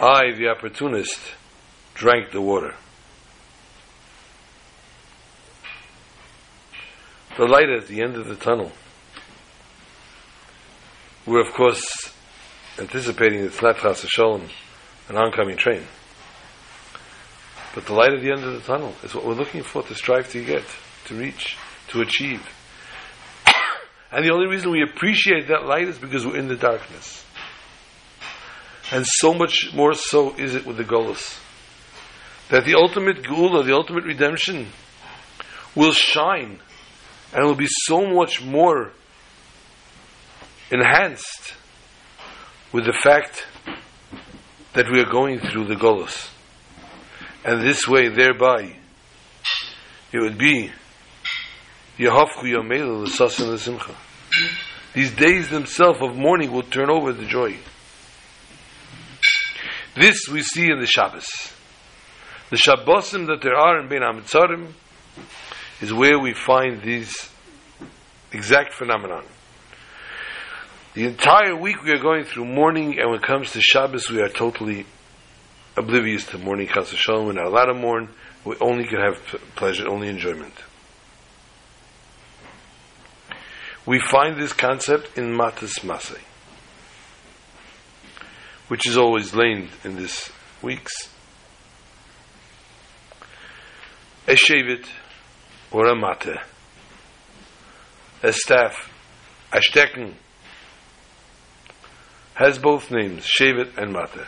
I, 0.00 0.32
the 0.32 0.48
opportunist, 0.48 1.18
drank 1.94 2.30
the 2.30 2.40
water. 2.40 2.76
The 7.36 7.44
light 7.44 7.68
at 7.68 7.86
the 7.86 8.00
end 8.00 8.16
of 8.16 8.26
the 8.26 8.34
tunnel. 8.34 8.72
We're, 11.26 11.46
of 11.46 11.52
course, 11.52 11.84
anticipating 12.78 13.40
it's 13.40 13.60
not 13.60 13.76
Chas 13.76 14.06
Shalom, 14.08 14.48
an 15.10 15.16
oncoming 15.18 15.58
train. 15.58 15.82
But 17.74 17.84
the 17.84 17.92
light 17.92 18.14
at 18.14 18.22
the 18.22 18.30
end 18.30 18.42
of 18.42 18.54
the 18.54 18.60
tunnel 18.60 18.94
is 19.02 19.14
what 19.14 19.26
we're 19.26 19.34
looking 19.34 19.62
for 19.62 19.82
to 19.82 19.94
strive 19.94 20.30
to 20.30 20.42
get, 20.42 20.64
to 21.08 21.14
reach, 21.14 21.58
to 21.88 22.00
achieve. 22.00 22.40
and 24.10 24.24
the 24.24 24.32
only 24.32 24.46
reason 24.46 24.70
we 24.70 24.82
appreciate 24.82 25.48
that 25.48 25.66
light 25.66 25.88
is 25.88 25.98
because 25.98 26.24
we're 26.24 26.38
in 26.38 26.48
the 26.48 26.56
darkness. 26.56 27.22
And 28.90 29.04
so 29.06 29.34
much 29.34 29.74
more 29.74 29.92
so 29.92 30.34
is 30.36 30.54
it 30.54 30.64
with 30.64 30.78
the 30.78 30.84
Golos. 30.84 31.38
That 32.48 32.64
the 32.64 32.76
ultimate 32.76 33.24
Gula, 33.24 33.62
the 33.62 33.74
ultimate 33.74 34.04
redemption, 34.04 34.68
will 35.74 35.92
shine 35.92 36.60
and 37.32 37.44
will 37.44 37.54
be 37.54 37.68
so 37.68 38.06
much 38.06 38.42
more 38.42 38.92
enhanced 40.70 41.54
with 42.72 42.84
the 42.84 42.92
fact 42.92 43.46
that 44.74 44.86
we 44.90 45.00
are 45.00 45.10
going 45.10 45.38
through 45.38 45.66
the 45.66 45.74
Golos. 45.74 46.30
And 47.44 47.62
this 47.62 47.86
way, 47.86 48.08
thereby, 48.08 48.76
it 50.12 50.18
would 50.18 50.36
be 50.36 50.70
Yahafku 51.98 52.42
Yomelu, 52.42 53.06
the 53.06 53.10
Sasan 53.10 53.50
the 53.50 53.58
Simcha. 53.58 53.94
These 54.92 55.14
days 55.14 55.48
themselves 55.48 56.00
of 56.02 56.16
mourning 56.16 56.52
will 56.52 56.62
turn 56.62 56.90
over 56.90 57.12
to 57.12 57.26
joy. 57.26 57.56
This 59.94 60.28
we 60.28 60.42
see 60.42 60.70
in 60.70 60.80
the 60.80 60.86
Shabbos. 60.86 61.26
The 62.50 62.56
Shabbosim 62.56 63.26
that 63.28 63.40
there 63.42 63.56
are 63.56 63.80
in 63.80 63.88
Bein 63.88 64.02
HaMetzarim 64.02 64.72
is 65.80 65.92
where 65.92 66.18
we 66.18 66.34
find 66.34 66.82
these 66.82 67.28
exact 68.32 68.72
phenomenon. 68.72 69.24
The 70.94 71.04
entire 71.04 71.54
week 71.54 71.82
we 71.82 71.90
are 71.90 71.98
going 71.98 72.24
through 72.24 72.46
mourning, 72.46 72.98
and 72.98 73.10
when 73.10 73.20
it 73.20 73.26
comes 73.26 73.52
to 73.52 73.60
Shabbos, 73.60 74.10
we 74.10 74.22
are 74.22 74.30
totally 74.30 74.86
oblivious 75.76 76.24
to 76.26 76.38
mourning. 76.38 76.68
Chas 76.68 76.94
we're 77.06 77.32
not 77.32 77.46
allowed 77.46 77.66
to 77.66 77.74
mourn. 77.74 78.08
We 78.44 78.56
only 78.60 78.86
can 78.86 79.00
have 79.00 79.16
pleasure, 79.56 79.88
only 79.88 80.08
enjoyment. 80.08 80.54
We 83.84 84.00
find 84.00 84.40
this 84.40 84.52
concept 84.52 85.18
in 85.18 85.26
Matas 85.36 85.80
Masay, 85.84 86.20
which 88.68 88.86
is 88.86 88.96
always 88.96 89.34
laid 89.34 89.68
in 89.84 89.96
this 89.96 90.30
week's. 90.62 91.10
A 94.26 94.32
shavit 94.32 94.86
a 95.84 95.94
mate, 95.94 96.38
a 98.22 98.32
staff, 98.32 98.90
a 99.52 99.60
has 102.34 102.58
both 102.58 102.90
names, 102.90 103.26
Shevet 103.26 103.76
and 103.76 103.92
Mata. 103.92 104.26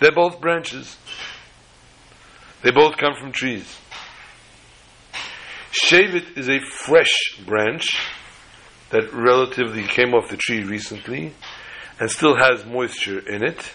They're 0.00 0.12
both 0.12 0.40
branches. 0.40 0.96
They 2.62 2.70
both 2.70 2.96
come 2.96 3.14
from 3.20 3.32
trees. 3.32 3.76
Shevet 5.72 6.36
is 6.36 6.48
a 6.48 6.60
fresh 6.60 7.40
branch 7.46 7.86
that 8.90 9.12
relatively 9.12 9.84
came 9.84 10.14
off 10.14 10.28
the 10.28 10.36
tree 10.36 10.64
recently 10.64 11.32
and 12.00 12.10
still 12.10 12.36
has 12.36 12.64
moisture 12.64 13.18
in 13.18 13.44
it. 13.44 13.72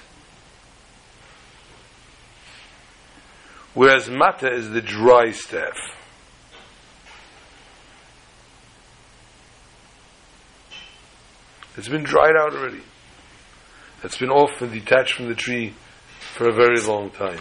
Whereas 3.73 4.09
Mata 4.09 4.51
is 4.51 4.69
the 4.69 4.81
dry 4.81 5.31
staff. 5.31 5.75
It's 11.75 11.89
been 11.89 12.03
dried 12.03 12.35
out 12.35 12.53
already. 12.53 12.83
It's 14.03 14.17
been 14.17 14.29
off 14.29 14.61
and 14.61 14.71
detached 14.71 15.13
from 15.13 15.27
the 15.27 15.35
tree 15.35 15.73
for 16.35 16.47
a 16.47 16.53
very 16.53 16.79
long 16.81 17.09
time. 17.09 17.39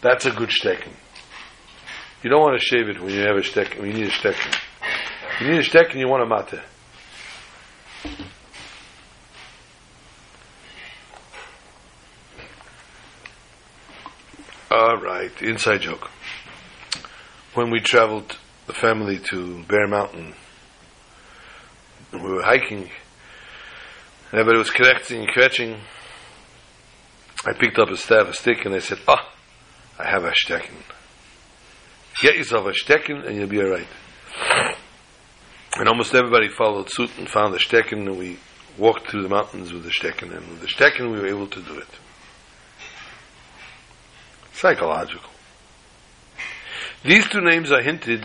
That's 0.00 0.24
a 0.24 0.30
good 0.30 0.50
stecken. 0.50 0.92
You 2.22 2.30
don't 2.30 2.40
want 2.40 2.58
to 2.58 2.64
shave 2.64 2.88
it 2.88 3.00
when 3.00 3.12
you 3.12 3.20
have 3.20 3.36
a 3.36 3.42
stecken, 3.42 3.80
when 3.80 3.90
you 3.90 4.04
need 4.04 4.08
a 4.08 4.10
stecken. 4.10 4.52
You 5.40 5.50
need 5.50 5.60
a 5.60 5.64
stecken, 5.64 5.98
you 5.98 6.08
want 6.08 6.22
a 6.22 6.26
mate. 6.26 6.62
All 14.76 14.96
right, 14.96 15.30
inside 15.40 15.82
joke. 15.82 16.10
When 17.54 17.70
we 17.70 17.78
traveled, 17.78 18.36
the 18.66 18.72
family, 18.72 19.20
to 19.30 19.62
Bear 19.68 19.86
Mountain, 19.86 20.34
we 22.12 22.18
were 22.18 22.42
hiking, 22.42 22.90
and 24.32 24.40
everybody 24.40 24.58
was 24.58 24.72
collecting 24.72 25.20
and 25.20 25.32
catching. 25.32 25.76
I 27.46 27.52
picked 27.52 27.78
up 27.78 27.88
a 27.88 27.96
staff, 27.96 28.26
a 28.26 28.32
stick, 28.32 28.64
and 28.64 28.74
I 28.74 28.80
said, 28.80 28.98
Ah, 29.06 29.32
I 29.96 30.10
have 30.10 30.24
a 30.24 30.32
stecken. 30.34 30.74
Get 32.20 32.36
yourself 32.36 32.66
a 32.66 32.74
stecken, 32.74 33.18
and 33.18 33.36
you'll 33.36 33.46
be 33.46 33.60
all 33.60 33.70
right. 33.70 33.86
And 35.76 35.88
almost 35.88 36.12
everybody 36.16 36.48
followed 36.48 36.90
suit 36.90 37.16
and 37.16 37.28
found 37.28 37.54
a 37.54 37.60
stecken, 37.60 38.08
and 38.08 38.18
we 38.18 38.38
walked 38.76 39.08
through 39.08 39.22
the 39.22 39.28
mountains 39.28 39.72
with 39.72 39.84
the 39.84 39.92
stecken, 39.92 40.32
and 40.32 40.48
with 40.48 40.62
the 40.62 40.68
stecken 40.68 41.12
we 41.12 41.20
were 41.20 41.28
able 41.28 41.46
to 41.46 41.62
do 41.62 41.78
it. 41.78 41.86
Psychological. 44.54 45.30
These 47.04 47.28
two 47.28 47.40
names 47.40 47.70
are 47.70 47.82
hinted, 47.82 48.24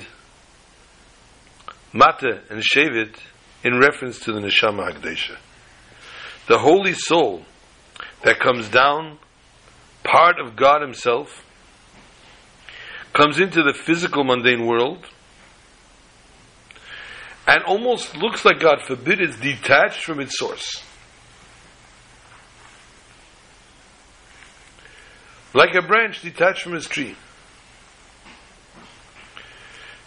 Mata 1.92 2.42
and 2.50 2.63
Shevet, 2.63 3.15
in 3.63 3.78
reference 3.80 4.20
to 4.22 4.32
the 4.32 4.39
Neshama 4.39 4.92
Hagdesha. 4.92 5.38
The 6.48 6.60
holy 6.60 6.94
soul 6.94 7.44
that 8.24 8.39
comes 8.39 8.70
down, 8.70 9.18
part 10.04 10.39
of 10.39 10.56
God 10.56 10.82
Himself, 10.82 11.44
comes 13.13 13.39
into 13.39 13.63
the 13.63 13.74
physical 13.74 14.24
mundane 14.24 14.65
world, 14.65 15.06
and 17.48 17.63
almost 17.63 18.15
looks 18.15 18.46
like, 18.46 18.60
God 18.60 18.84
forbid, 18.86 19.20
it's 19.20 19.39
detached 19.39 20.04
from 20.04 20.20
its 20.20 20.38
source. 20.38 20.84
Like 25.53 25.73
a 25.75 25.81
branch 25.81 26.21
detached 26.21 26.63
from 26.63 26.75
its 26.75 26.88
tree. 26.88 27.15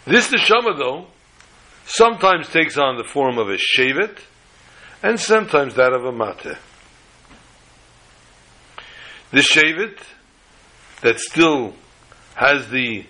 This 0.05 0.29
neshama, 0.29 0.77
though, 0.77 1.07
sometimes 1.85 2.49
takes 2.49 2.77
on 2.77 2.97
the 2.97 3.03
form 3.03 3.37
of 3.37 3.49
a 3.49 3.57
shevet, 3.57 4.19
and 5.01 5.19
sometimes 5.19 5.75
that 5.75 5.93
of 5.93 6.05
a 6.05 6.11
mate. 6.11 6.57
The 9.31 9.39
shevet 9.39 9.97
that 11.01 11.19
still 11.19 11.73
has 12.35 12.69
the 12.69 13.05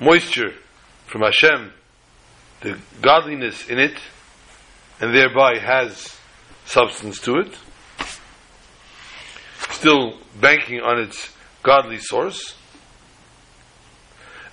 moisture 0.00 0.52
from 1.06 1.22
Hashem, 1.22 1.72
the 2.62 2.78
godliness 3.02 3.68
in 3.68 3.78
it, 3.78 3.98
and 5.00 5.14
thereby 5.14 5.58
has 5.58 6.16
substance 6.64 7.20
to 7.20 7.36
it, 7.36 7.58
still 9.70 10.18
banking 10.40 10.80
on 10.80 11.00
its 11.00 11.30
godly 11.62 11.98
source, 11.98 12.56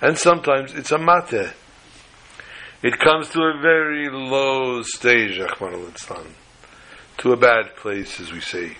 and 0.00 0.16
sometimes 0.18 0.74
it's 0.74 0.92
a 0.92 0.98
mate 0.98 1.52
it 2.80 2.96
comes 3.00 3.28
to 3.30 3.40
a 3.40 3.60
very 3.60 4.08
low 4.08 4.82
stage, 4.82 5.38
Rahman 5.38 5.74
al 5.74 6.26
to 7.18 7.32
a 7.32 7.36
bad 7.36 7.74
place, 7.74 8.20
as 8.20 8.30
we 8.30 8.40
say. 8.40 8.76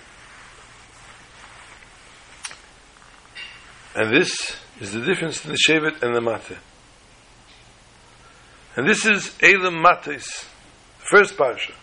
And 3.93 4.15
this 4.15 4.55
is 4.79 4.93
the 4.93 5.01
difference 5.01 5.43
in 5.43 5.51
the 5.51 5.57
Shevet 5.57 6.01
and 6.01 6.15
the 6.15 6.21
Mate. 6.21 6.57
And 8.77 8.87
this 8.87 9.05
is 9.05 9.35
Elam 9.43 9.81
Mates, 9.81 10.45
first 11.11 11.35
parsha. 11.35 11.73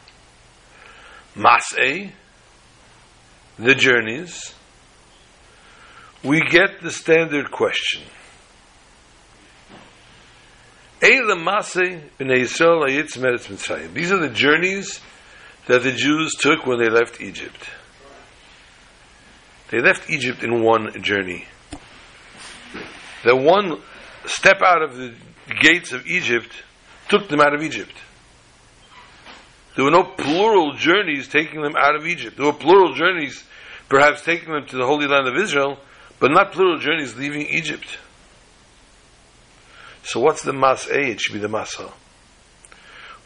Mas'e, 1.37 2.13
the 3.59 3.75
journeys, 3.75 4.55
we 6.25 6.41
get 6.41 6.81
the 6.83 6.91
standard 6.91 7.51
question. 7.51 8.03
These 13.95 14.13
are 14.13 14.19
the 14.19 14.33
journeys 14.33 15.01
that 15.67 15.83
the 15.83 15.93
Jews 15.93 16.33
took 16.39 16.67
when 16.67 16.79
they 16.79 16.89
left 16.89 17.21
Egypt. 17.21 17.69
They 19.71 19.81
left 19.81 20.09
Egypt 20.09 20.43
in 20.43 20.63
one 20.63 21.03
journey. 21.03 21.45
The 23.25 23.37
one 23.37 23.81
step 24.27 24.63
out 24.63 24.83
of 24.83 24.97
the 24.97 25.15
gates 25.61 25.93
of 25.93 26.07
Egypt 26.07 26.53
took 27.09 27.29
them 27.29 27.41
out 27.41 27.55
of 27.55 27.63
Egypt. 27.63 27.95
There 29.75 29.85
were 29.85 29.91
no 29.91 30.05
plural 30.05 30.75
journeys 30.75 31.29
taking 31.29 31.61
them 31.61 31.75
out 31.77 31.95
of 31.95 32.07
Egypt. 32.07 32.37
There 32.37 32.47
were 32.47 32.53
plural 32.53 32.95
journeys 32.95 33.45
perhaps 33.89 34.23
taking 34.23 34.53
them 34.53 34.67
to 34.67 34.77
the 34.77 34.87
Holy 34.87 35.07
Land 35.07 35.29
of 35.29 35.37
Israel, 35.37 35.79
but 36.19 36.31
not 36.31 36.53
plural 36.53 36.79
journeys 36.79 37.17
leaving 37.17 37.43
Egypt. 37.43 37.99
So 40.03 40.21
what's 40.21 40.43
the 40.43 40.53
mas 40.53 40.87
a? 40.87 41.11
It 41.11 41.21
should 41.21 41.35
be 41.35 41.41
the 41.41 41.49
masa. 41.49 41.93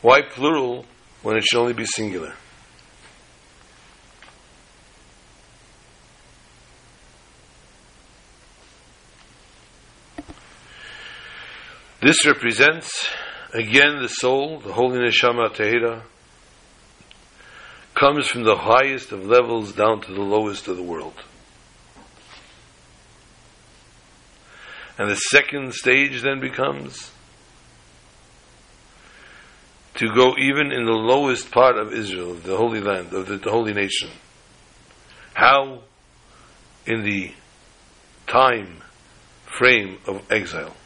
Why 0.02 0.22
plural 0.22 0.86
when 1.22 1.36
it 1.36 1.44
should 1.44 1.60
only 1.60 1.74
be 1.74 1.84
singular? 1.84 2.34
This 12.02 12.26
represents 12.26 13.06
again 13.52 14.00
the 14.00 14.08
soul, 14.08 14.60
the 14.60 14.72
holy 14.72 15.00
neshama 15.00 15.54
tehira, 15.54 16.02
comes 17.94 18.26
from 18.28 18.44
the 18.44 18.56
highest 18.56 19.12
of 19.12 19.26
levels 19.26 19.72
down 19.72 20.00
to 20.00 20.14
the 20.14 20.22
lowest 20.22 20.66
of 20.66 20.78
the 20.78 20.82
world. 20.82 21.12
And 25.00 25.10
the 25.10 25.16
second 25.16 25.72
stage 25.72 26.20
then 26.20 26.40
becomes 26.40 27.10
to 29.94 30.14
go 30.14 30.34
even 30.36 30.72
in 30.72 30.84
the 30.84 30.92
lowest 30.92 31.50
part 31.50 31.78
of 31.78 31.94
Israel, 31.94 32.34
the 32.34 32.54
Holy 32.54 32.82
Land, 32.82 33.14
of 33.14 33.26
the, 33.26 33.38
the 33.38 33.50
Holy 33.50 33.72
Nation. 33.72 34.10
How? 35.32 35.84
In 36.84 37.02
the 37.02 37.32
time 38.26 38.82
frame 39.46 39.96
of 40.06 40.30
exile. 40.30 40.76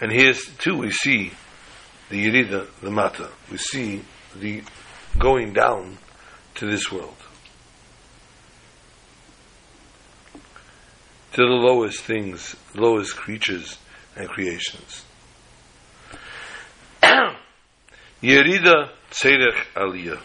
And 0.00 0.12
here 0.12 0.34
too 0.58 0.76
we 0.78 0.92
see 0.92 1.32
the 2.08 2.24
Yerida, 2.24 2.68
the 2.80 2.90
Mata. 2.92 3.30
We 3.50 3.56
see 3.56 4.02
the 4.36 4.62
going 5.18 5.54
down 5.54 5.98
to 6.54 6.70
this 6.70 6.92
world. 6.92 7.16
To 11.32 11.38
the 11.38 11.44
lowest 11.44 12.02
things, 12.02 12.56
lowest 12.74 13.16
creatures 13.16 13.78
and 14.16 14.28
creations. 14.28 15.04
Yerida 18.22 18.90
Tzerech 19.10 19.72
Aliyah. 19.74 20.20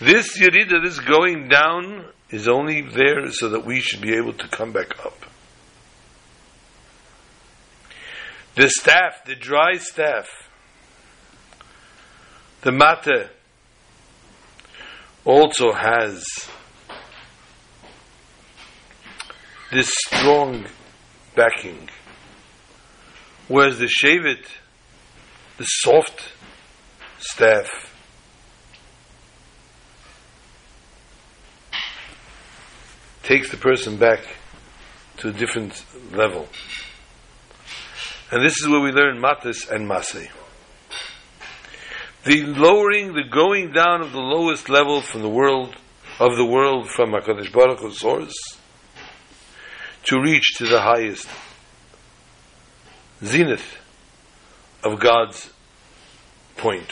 This 0.00 0.38
Yerida, 0.38 0.82
this 0.84 1.00
going 1.00 1.48
down, 1.48 2.06
is 2.30 2.48
only 2.48 2.82
there 2.82 3.30
so 3.30 3.50
that 3.50 3.64
we 3.64 3.80
should 3.80 4.00
be 4.00 4.14
able 4.14 4.32
to 4.32 4.48
come 4.48 4.72
back 4.72 4.98
up. 5.04 5.26
The 8.54 8.68
staff, 8.68 9.24
the 9.24 9.34
dry 9.34 9.74
staff, 9.74 10.28
the 12.62 12.72
matter 12.72 13.30
also 15.24 15.72
has 15.72 16.24
this 19.72 19.90
strong 20.06 20.66
backing, 21.34 21.88
whereas 23.48 23.78
the 23.78 23.86
shavit, 23.86 24.44
the 25.58 25.64
soft 25.64 26.32
staff, 27.18 27.68
takes 33.22 33.50
the 33.50 33.56
person 33.56 33.96
back 33.96 34.20
to 35.16 35.28
a 35.28 35.32
different 35.32 35.84
level. 36.12 36.48
And 38.30 38.44
this 38.44 38.60
is 38.60 38.68
where 38.68 38.80
we 38.80 38.92
learn 38.92 39.20
matas 39.20 39.70
and 39.70 39.88
masay 39.88 40.28
the 42.24 42.42
lowering, 42.44 43.14
the 43.14 43.24
going 43.24 43.72
down 43.72 44.00
of 44.00 44.12
the 44.12 44.20
lowest 44.20 44.68
level 44.68 45.00
from 45.00 45.22
the 45.22 45.28
world, 45.28 45.74
of 46.20 46.36
the 46.36 46.44
world 46.44 46.88
from 46.88 47.10
HaKadosh 47.10 47.52
Baruch 47.52 47.80
Hu's 47.80 47.98
source, 47.98 48.34
to 50.04 50.20
reach 50.20 50.54
to 50.56 50.66
the 50.66 50.80
highest 50.80 51.28
zenith 53.24 53.78
of 54.82 54.98
God's 54.98 55.52
point, 56.56 56.88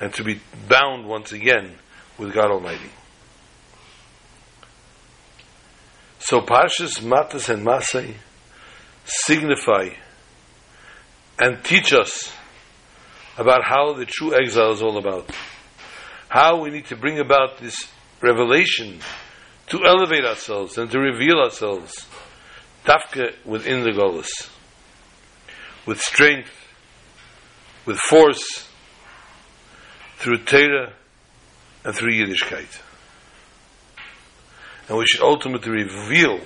and 0.00 0.12
to 0.14 0.24
be 0.24 0.40
bound 0.68 1.06
once 1.06 1.32
again 1.32 1.76
with 2.18 2.34
God 2.34 2.50
Almighty. 2.50 2.90
So 6.18 6.40
Parshas 6.40 7.00
Matas 7.00 7.48
and 7.48 7.66
Masay 7.66 8.14
signify 9.04 9.90
and 11.38 11.62
teach 11.64 11.92
us 11.92 12.32
about 13.38 13.62
how 13.64 13.92
the 13.92 14.06
true 14.06 14.34
exile 14.34 14.72
is 14.72 14.82
all 14.82 14.96
about. 14.98 15.30
How 16.28 16.60
we 16.60 16.70
need 16.70 16.86
to 16.86 16.96
bring 16.96 17.18
about 17.18 17.58
this 17.58 17.88
revelation 18.20 19.00
to 19.68 19.84
elevate 19.84 20.24
ourselves 20.24 20.78
and 20.78 20.90
to 20.90 20.98
reveal 20.98 21.38
ourselves 21.38 22.06
tafka 22.84 23.34
within 23.44 23.82
the 23.82 23.90
Golas. 23.90 24.48
With 25.86 26.00
strength, 26.00 26.50
with 27.84 27.96
force, 27.98 28.68
through 30.16 30.38
Torah 30.38 30.92
and 31.84 31.94
through 31.94 32.12
Yiddishkeit. 32.12 32.80
And 34.88 34.98
we 34.98 35.06
should 35.06 35.22
ultimately 35.22 35.70
reveal 35.70 36.40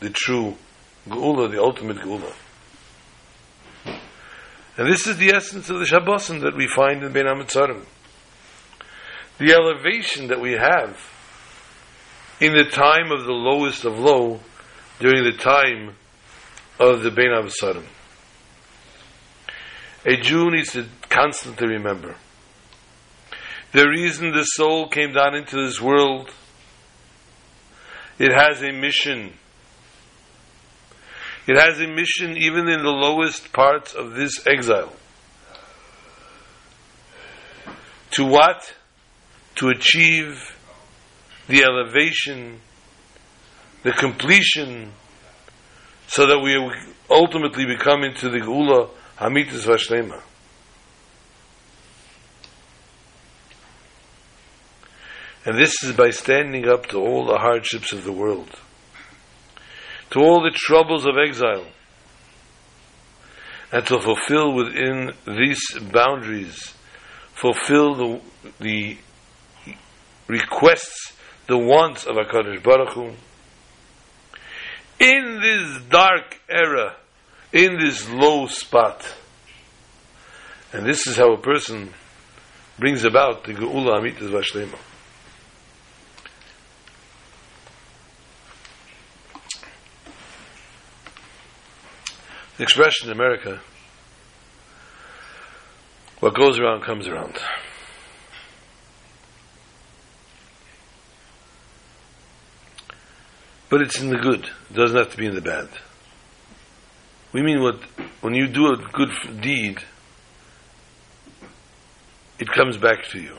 the 0.00 0.10
true 0.10 0.56
Geula, 1.08 1.50
the 1.50 1.62
ultimate 1.62 1.98
Geula. 1.98 2.32
And 4.76 4.90
this 4.90 5.06
is 5.06 5.18
the 5.18 5.30
essence 5.30 5.70
of 5.70 5.78
the 5.78 5.84
Shabbosim 5.84 6.40
that 6.40 6.56
we 6.56 6.66
find 6.66 7.02
in 7.02 7.12
Ben 7.12 7.26
Amitzarim. 7.26 7.84
The 9.38 9.52
elevation 9.52 10.28
that 10.28 10.40
we 10.40 10.52
have 10.52 10.98
in 12.44 12.52
the 12.52 12.64
time 12.64 13.10
of 13.10 13.24
the 13.24 13.32
lowest 13.32 13.86
of 13.86 13.98
low, 13.98 14.38
during 15.00 15.24
the 15.24 15.32
time 15.32 15.96
of 16.78 17.02
the 17.02 17.10
Ben 17.10 17.30
Amitzarim. 17.30 17.86
A 20.04 20.16
Jew 20.16 20.50
needs 20.50 20.72
to 20.72 20.86
constantly 21.08 21.68
remember 21.68 22.16
the 23.72 23.88
reason 23.88 24.32
the 24.32 24.44
soul 24.44 24.88
came 24.88 25.14
down 25.14 25.34
into 25.34 25.56
this 25.56 25.80
world, 25.80 26.30
it 28.18 28.30
has 28.30 28.62
a 28.62 28.72
mission 28.72 29.32
it 31.46 31.58
has 31.58 31.80
a 31.80 31.86
mission 31.86 32.36
even 32.36 32.68
in 32.68 32.82
the 32.82 32.90
lowest 32.90 33.52
parts 33.52 33.92
of 33.92 34.14
this 34.14 34.46
exile. 34.46 34.94
To 38.12 38.24
what? 38.24 38.74
To 39.56 39.68
achieve 39.68 40.53
the 41.48 41.62
elevation, 41.62 42.60
the 43.82 43.92
completion, 43.92 44.92
so 46.06 46.26
that 46.26 46.38
we 46.38 46.56
ultimately 47.10 47.66
become 47.66 48.04
into 48.04 48.28
the 48.28 48.38
Geula 48.38 48.90
Hamitis 49.18 49.66
Vashlema. 49.66 50.22
And 55.46 55.58
this 55.58 55.82
is 55.84 55.92
by 55.92 56.10
standing 56.10 56.66
up 56.66 56.86
to 56.86 56.98
all 56.98 57.26
the 57.26 57.38
hardships 57.38 57.92
of 57.92 58.04
the 58.04 58.12
world 58.12 58.50
to 60.14 60.20
all 60.20 60.40
the 60.40 60.52
troubles 60.52 61.04
of 61.06 61.16
exile 61.18 61.66
and 63.72 63.84
to 63.84 63.98
fulfill 63.98 64.54
within 64.54 65.12
these 65.26 65.60
boundaries, 65.92 66.72
fulfill 67.32 67.96
the, 67.96 68.20
the 68.60 68.96
requests, 70.28 71.13
the 71.46 71.58
wants 71.58 72.04
of 72.06 72.16
HaKadosh 72.16 72.62
Baruch 72.62 72.94
Hu. 72.94 73.12
In 75.00 75.40
this 75.40 75.82
dark 75.88 76.40
era, 76.48 76.96
in 77.52 77.78
this 77.78 78.08
low 78.08 78.46
spot, 78.46 79.14
and 80.72 80.86
this 80.86 81.06
is 81.06 81.16
how 81.16 81.32
a 81.32 81.38
person 81.38 81.92
brings 82.78 83.04
about 83.04 83.44
the 83.44 83.52
Geula 83.52 84.00
Amitas 84.00 84.30
Vashlema. 84.30 84.78
the 92.56 92.62
expression 92.62 93.08
in 93.08 93.12
America, 93.12 93.60
what 96.20 96.34
goes 96.34 96.58
around 96.58 96.82
comes 96.82 97.08
around. 97.08 97.36
But 103.68 103.82
it's 103.82 104.00
in 104.00 104.10
the 104.10 104.18
good. 104.18 104.44
It 104.70 104.74
doesn't 104.74 104.96
have 104.96 105.10
to 105.10 105.16
be 105.16 105.26
in 105.26 105.34
the 105.34 105.40
bad. 105.40 105.68
We 107.32 107.42
mean 107.42 107.62
what 107.62 107.80
when 108.20 108.34
you 108.34 108.46
do 108.46 108.68
a 108.68 108.76
good 108.76 109.10
deed, 109.40 109.78
it 112.38 112.48
comes 112.48 112.76
back 112.76 113.04
to 113.10 113.20
you. 113.20 113.36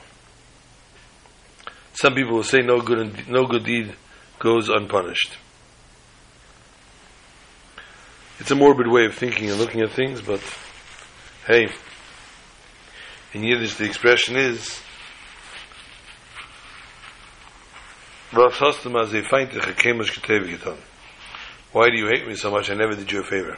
Some 1.93 2.13
people 2.13 2.33
will 2.33 2.43
say 2.43 2.61
no 2.61 2.81
good 2.81 3.29
no 3.29 3.45
good 3.45 3.63
deed 3.63 3.95
goes 4.39 4.67
unpunished. 4.69 5.37
It's 8.39 8.51
a 8.51 8.55
morbid 8.55 8.87
way 8.87 9.05
of 9.05 9.15
thinking 9.15 9.49
and 9.49 9.57
looking 9.57 9.81
at 9.81 9.91
things, 9.91 10.21
but 10.21 10.41
hey, 11.47 11.69
in 13.33 13.43
Yiddish 13.43 13.75
the 13.75 13.85
expression 13.85 14.35
is 14.35 14.81
"Was 18.33 18.59
hast 18.59 18.83
du 18.83 18.89
mal 18.89 19.05
sehr 19.07 19.23
feindliche 19.23 19.73
chemisch 19.75 20.13
getewe 20.13 20.47
getan?" 20.47 20.77
Why 21.71 21.89
do 21.89 21.97
you 21.97 22.07
hate 22.07 22.25
me 22.25 22.35
so 22.35 22.51
much? 22.51 22.69
I 22.69 22.73
never 22.73 22.95
did 22.95 23.11
you 23.11 23.19
a 23.19 23.23
favor. 23.23 23.57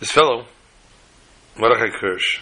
This 0.00 0.10
fellow, 0.10 0.46
Mordechai 1.56 1.96
Kirsch, 1.96 2.40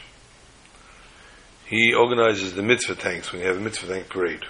he 1.66 1.92
organizes 1.92 2.54
the 2.54 2.62
mitzvah 2.62 2.94
tanks 2.94 3.30
when 3.30 3.42
you 3.42 3.48
have 3.48 3.58
a 3.58 3.60
mitzvah 3.60 3.92
tank 3.92 4.08
parade. 4.08 4.44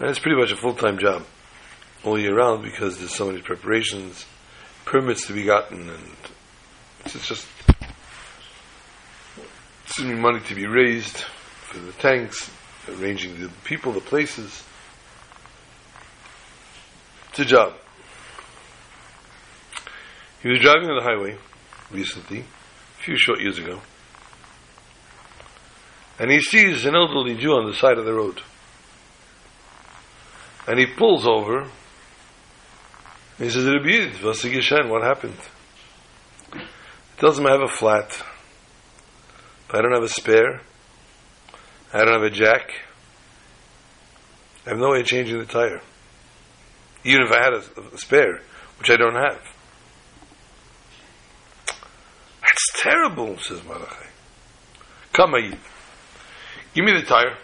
And 0.00 0.10
it's 0.10 0.18
pretty 0.18 0.40
much 0.40 0.50
a 0.50 0.56
full-time 0.56 0.98
job 0.98 1.24
all 2.02 2.18
year 2.18 2.34
round 2.34 2.64
because 2.64 2.98
there's 2.98 3.14
so 3.14 3.26
many 3.26 3.40
preparations, 3.40 4.26
permits 4.84 5.28
to 5.28 5.32
be 5.32 5.44
gotten, 5.44 5.88
and 5.88 6.16
it's 7.06 7.26
just 7.26 7.46
excuse 9.84 10.08
me, 10.08 10.14
money 10.14 10.40
to 10.40 10.54
be 10.54 10.66
raised 10.66 11.18
for 11.18 11.78
the 11.78 11.92
tanks, 11.92 12.50
arranging 12.88 13.40
the 13.40 13.48
people, 13.64 13.92
the 13.92 14.00
places. 14.00 14.64
It's 17.30 17.38
a 17.40 17.44
job. 17.44 17.74
He 20.42 20.48
was 20.48 20.58
driving 20.60 20.90
on 20.90 20.96
the 20.96 21.02
highway 21.02 21.38
recently, 21.90 22.40
a 22.40 23.02
few 23.02 23.16
short 23.16 23.40
years 23.40 23.58
ago, 23.58 23.80
and 26.18 26.30
he 26.30 26.40
sees 26.40 26.84
an 26.84 26.94
elderly 26.94 27.36
Jew 27.36 27.52
on 27.52 27.66
the 27.66 27.76
side 27.76 27.98
of 27.98 28.04
the 28.04 28.12
road. 28.12 28.40
And 30.66 30.78
he 30.78 30.86
pulls 30.86 31.26
over. 31.26 31.68
He 33.38 33.50
says, 33.50 33.66
Rabbi, 33.66 34.88
What 34.88 35.02
happened? 35.02 35.36
Tells 37.18 37.38
him 37.38 37.46
I 37.46 37.52
have 37.52 37.62
a 37.62 37.68
flat. 37.68 38.22
I 39.74 39.82
don't 39.82 39.92
have 39.92 40.04
a 40.04 40.08
spare, 40.08 40.60
I 41.92 42.04
don't 42.04 42.14
have 42.14 42.22
a 42.22 42.30
jack, 42.30 42.70
I 44.64 44.70
have 44.70 44.78
no 44.78 44.90
way 44.90 45.00
of 45.00 45.06
changing 45.06 45.36
the 45.36 45.46
tire. 45.46 45.80
Even 47.02 47.22
if 47.22 47.32
I 47.32 47.42
had 47.42 47.52
a, 47.54 47.94
a 47.94 47.98
spare, 47.98 48.40
which 48.78 48.88
I 48.88 48.96
don't 48.96 49.16
have. 49.16 49.40
That's 52.40 52.82
terrible, 52.82 53.36
says 53.38 53.64
Malachi. 53.64 54.06
Come, 55.12 55.32
Ayid. 55.32 55.58
Give 56.72 56.84
me 56.84 56.92
the 56.92 57.02
tire. 57.02 57.36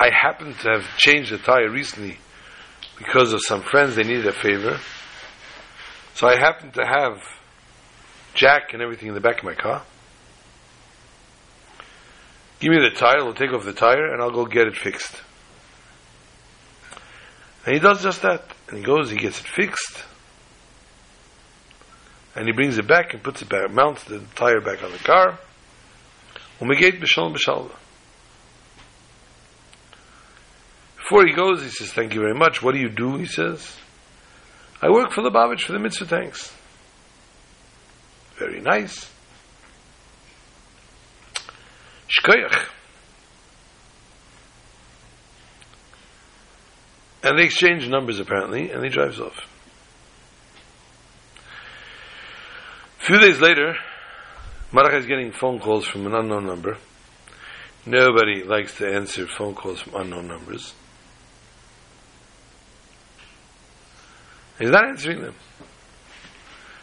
I 0.00 0.10
happen 0.10 0.54
to 0.54 0.68
have 0.68 0.98
changed 0.98 1.30
the 1.30 1.38
tire 1.38 1.70
recently 1.70 2.18
because 2.98 3.32
of 3.32 3.40
some 3.44 3.62
friends, 3.62 3.94
they 3.94 4.02
needed 4.02 4.26
a 4.26 4.32
favor. 4.32 4.80
So 6.14 6.26
I 6.26 6.36
happen 6.38 6.72
to 6.72 6.84
have 6.84 7.22
jack 8.34 8.72
and 8.72 8.82
everything 8.82 9.08
in 9.08 9.14
the 9.14 9.20
back 9.20 9.38
of 9.38 9.44
my 9.44 9.54
car. 9.54 9.82
Give 12.60 12.70
me 12.72 12.78
the 12.78 12.94
tire, 12.94 13.24
we'll 13.24 13.34
take 13.34 13.52
off 13.52 13.64
the 13.64 13.72
tire, 13.72 14.12
and 14.12 14.20
I'll 14.20 14.30
go 14.30 14.44
get 14.44 14.66
it 14.66 14.76
fixed. 14.76 15.22
And 17.64 17.74
he 17.74 17.80
does 17.80 18.02
just 18.02 18.22
that. 18.22 18.44
And 18.68 18.78
he 18.78 18.84
goes, 18.84 19.10
he 19.10 19.16
gets 19.16 19.40
it 19.40 19.46
fixed. 19.46 20.04
And 22.36 22.46
he 22.46 22.52
brings 22.52 22.78
it 22.78 22.86
back 22.86 23.12
and 23.14 23.22
puts 23.22 23.42
it 23.42 23.48
back, 23.48 23.70
mounts 23.70 24.04
the 24.04 24.20
tire 24.34 24.60
back 24.60 24.82
on 24.82 24.92
the 24.92 24.98
car. 24.98 25.38
Umegate 26.60 27.00
b'shalom 27.00 27.34
b'shalom. 27.34 27.70
Before 30.96 31.26
he 31.26 31.32
goes, 31.32 31.62
he 31.62 31.70
says, 31.70 31.92
Thank 31.92 32.14
you 32.14 32.20
very 32.20 32.34
much. 32.34 32.62
What 32.62 32.74
do 32.74 32.80
you 32.80 32.88
do? 32.88 33.16
He 33.16 33.26
says, 33.26 33.76
I 34.80 34.90
work 34.90 35.12
for 35.12 35.22
the 35.22 35.30
Babich 35.30 35.62
for 35.62 35.72
the 35.72 35.78
mitzvah 35.78 36.06
tanks. 36.06 36.54
Very 38.40 38.60
nice. 38.62 39.06
Shkoyach. 42.08 42.68
And 47.22 47.38
they 47.38 47.44
exchange 47.44 47.86
numbers 47.86 48.18
apparently, 48.18 48.70
and 48.70 48.82
he 48.82 48.88
drives 48.88 49.20
off. 49.20 49.36
A 52.98 53.04
few 53.04 53.18
days 53.18 53.40
later, 53.42 53.74
Marach 54.72 54.98
is 54.98 55.04
getting 55.04 55.32
phone 55.32 55.60
calls 55.60 55.86
from 55.86 56.06
an 56.06 56.14
unknown 56.14 56.46
number. 56.46 56.78
Nobody 57.84 58.42
likes 58.42 58.74
to 58.78 58.90
answer 58.90 59.26
phone 59.26 59.54
calls 59.54 59.80
from 59.80 59.96
unknown 59.96 60.28
numbers. 60.28 60.72
He's 64.58 64.70
not 64.70 64.88
answering 64.88 65.20
them. 65.20 65.34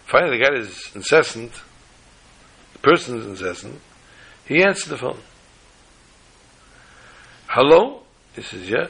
Finally, 0.08 0.38
the 0.38 0.43
guy 0.43 0.56
is 0.56 0.91
incessant. 0.96 1.52
The 2.74 2.80
person 2.80 3.20
is 3.20 3.26
incessant. 3.26 3.80
He 4.46 4.63
answered 4.63 4.89
the 4.89 4.98
phone. 4.98 5.20
Hello? 7.48 8.04
He 8.34 8.41
says, 8.41 8.70
yeah. 8.70 8.88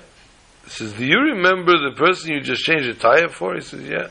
He 0.64 0.70
says, 0.70 0.94
do 0.94 1.06
you 1.06 1.20
remember 1.20 1.72
the 1.72 1.96
person 1.96 2.32
you 2.32 2.42
just 2.42 2.62
changed 2.64 2.88
the 2.88 2.94
tire 2.94 3.30
for? 3.30 3.56
He 3.56 3.62
says, 3.62 3.82
yeah. 3.82 4.10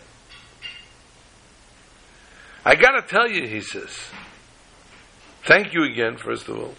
I 2.64 2.75
gotta 2.75 3.03
tell 3.03 3.31
you, 3.31 3.47
he 3.47 3.61
says. 3.61 3.97
Thank 5.45 5.73
you 5.73 5.85
again, 5.85 6.16
first 6.16 6.49
of 6.49 6.59
all. 6.59 6.75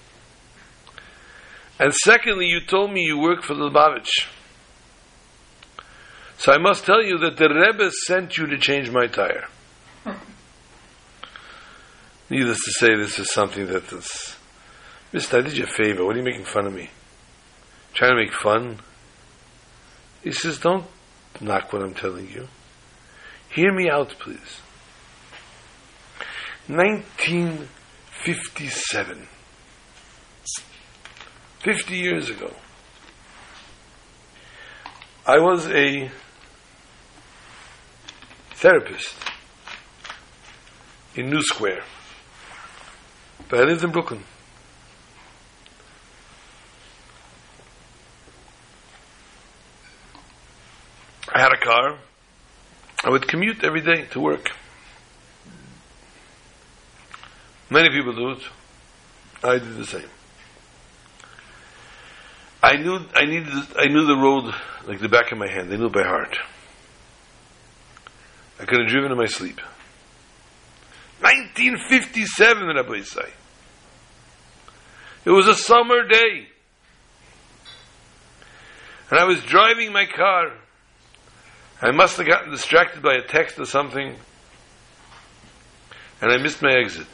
And 1.79 1.93
secondly, 1.93 2.47
you 2.47 2.59
told 2.59 2.91
me 2.91 3.03
you 3.03 3.17
work 3.17 3.43
for 3.43 3.53
the 3.53 3.69
Lubavitch. 3.69 4.27
So 6.37 6.51
I 6.51 6.57
must 6.57 6.85
tell 6.85 7.01
you 7.01 7.17
that 7.19 7.37
the 7.37 7.47
Rebbe 7.47 7.91
sent 8.05 8.37
you 8.37 8.47
to 8.47 8.57
change 8.57 8.89
my 8.91 9.07
tire. 9.07 9.47
Needless 12.29 12.63
to 12.65 12.71
say, 12.71 12.95
this 12.95 13.19
is 13.19 13.31
something 13.31 13.67
that 13.67 13.91
is. 13.93 14.35
Mister, 15.13 15.37
I 15.37 15.41
did 15.41 15.57
you 15.57 15.63
a 15.63 15.67
favor. 15.67 16.03
What 16.05 16.15
are 16.15 16.19
you 16.19 16.25
making 16.25 16.45
fun 16.45 16.67
of 16.67 16.73
me? 16.73 16.89
Trying 17.93 18.11
to 18.11 18.17
make 18.17 18.33
fun? 18.33 18.79
He 20.23 20.33
says, 20.33 20.59
Don't 20.59 20.85
knock 21.39 21.71
what 21.71 21.81
I'm 21.81 21.93
telling 21.93 22.29
you. 22.29 22.49
Hear 23.49 23.73
me 23.73 23.89
out, 23.89 24.09
please. 24.19 24.59
1957. 26.67 29.27
50 31.59 31.95
years 31.95 32.29
ago. 32.29 32.53
I 35.25 35.39
was 35.39 35.67
a 35.69 36.11
therapist 38.51 39.15
in 41.15 41.29
New 41.29 41.41
Square. 41.41 41.83
But 43.49 43.61
I 43.61 43.63
lived 43.63 43.83
in 43.83 43.91
Brooklyn. 43.91 44.23
I 51.33 51.39
had 51.39 51.53
a 51.53 51.57
car. 51.57 51.99
I 53.03 53.09
would 53.09 53.27
commute 53.27 53.63
every 53.63 53.81
day 53.81 54.05
to 54.11 54.19
work. 54.19 54.49
Many 57.69 57.89
people 57.89 58.13
do 58.13 58.31
it. 58.31 58.43
I 59.43 59.59
did 59.59 59.77
the 59.77 59.85
same. 59.85 60.09
I 62.63 62.75
knew 62.77 62.99
I 63.13 63.25
needed 63.25 63.53
I 63.77 63.87
knew 63.87 64.05
the 64.05 64.17
road 64.17 64.53
like 64.87 64.99
the 64.99 65.09
back 65.09 65.31
of 65.31 65.37
my 65.37 65.47
hand. 65.47 65.71
I 65.71 65.77
knew 65.77 65.85
it 65.85 65.93
by 65.93 66.03
heart. 66.03 66.37
I 68.59 68.65
could 68.65 68.79
have 68.79 68.89
driven 68.89 69.11
in 69.11 69.17
my 69.17 69.27
sleep. 69.27 69.61
1957, 71.59 72.67
Rabbi 72.67 73.01
say. 73.01 73.29
It 75.25 75.31
was 75.31 75.47
a 75.47 75.55
summer 75.55 76.07
day. 76.07 76.47
And 79.09 79.19
I 79.19 79.25
was 79.25 79.41
driving 79.43 79.91
my 79.91 80.05
car. 80.05 80.53
I 81.81 81.91
must 81.91 82.17
have 82.17 82.27
gotten 82.27 82.51
distracted 82.51 83.01
by 83.01 83.15
a 83.15 83.21
text 83.21 83.59
or 83.59 83.65
something. 83.65 84.15
And 86.21 86.31
I 86.31 86.37
missed 86.37 86.61
my 86.61 86.73
exit. 86.73 87.07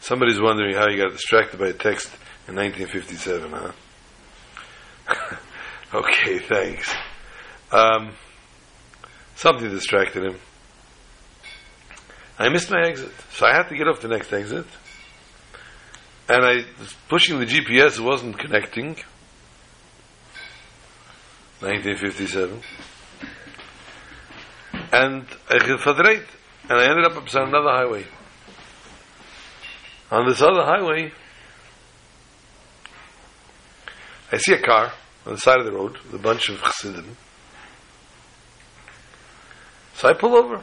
Somebody's 0.00 0.40
wondering 0.40 0.74
how 0.74 0.88
you 0.88 1.02
got 1.02 1.12
distracted 1.12 1.58
by 1.58 1.68
a 1.68 1.72
text 1.72 2.08
in 2.46 2.56
1957, 2.56 3.50
huh? 3.50 5.36
okay, 5.94 6.38
thanks. 6.38 6.94
Um, 7.72 8.12
something 9.34 9.70
distracted 9.70 10.24
him. 10.24 10.36
I 12.38 12.48
missed 12.48 12.70
my 12.70 12.82
exit, 12.86 13.12
so 13.32 13.46
I 13.46 13.54
had 13.54 13.68
to 13.68 13.76
get 13.76 13.86
off 13.86 14.00
the 14.00 14.08
next 14.08 14.32
exit. 14.32 14.66
and 16.28 16.44
I 16.44 16.64
was 16.78 16.94
pushing 17.08 17.38
the 17.38 17.46
GPS, 17.46 17.98
it 17.98 18.02
wasn't 18.02 18.38
connecting. 18.38 18.96
1957. 21.60 22.60
And 24.92 25.26
I 25.48 25.58
verdreht, 25.58 26.26
and 26.68 26.78
I 26.78 26.84
ended 26.88 27.04
up 27.04 27.16
on 27.16 27.48
another 27.48 27.70
highway. 27.70 28.06
On 30.10 30.26
this 30.28 30.42
other 30.42 30.62
highway, 30.62 31.12
I 34.30 34.36
see 34.36 34.52
a 34.54 34.60
car 34.60 34.92
on 35.26 35.34
the 35.34 35.40
side 35.40 35.58
of 35.58 35.64
the 35.64 35.72
road 35.72 35.98
with 35.98 36.14
a 36.14 36.18
bunch 36.18 36.48
of 36.48 36.60
chassidim. 36.60 37.16
So 39.94 40.08
I 40.08 40.14
pull 40.14 40.34
over. 40.34 40.62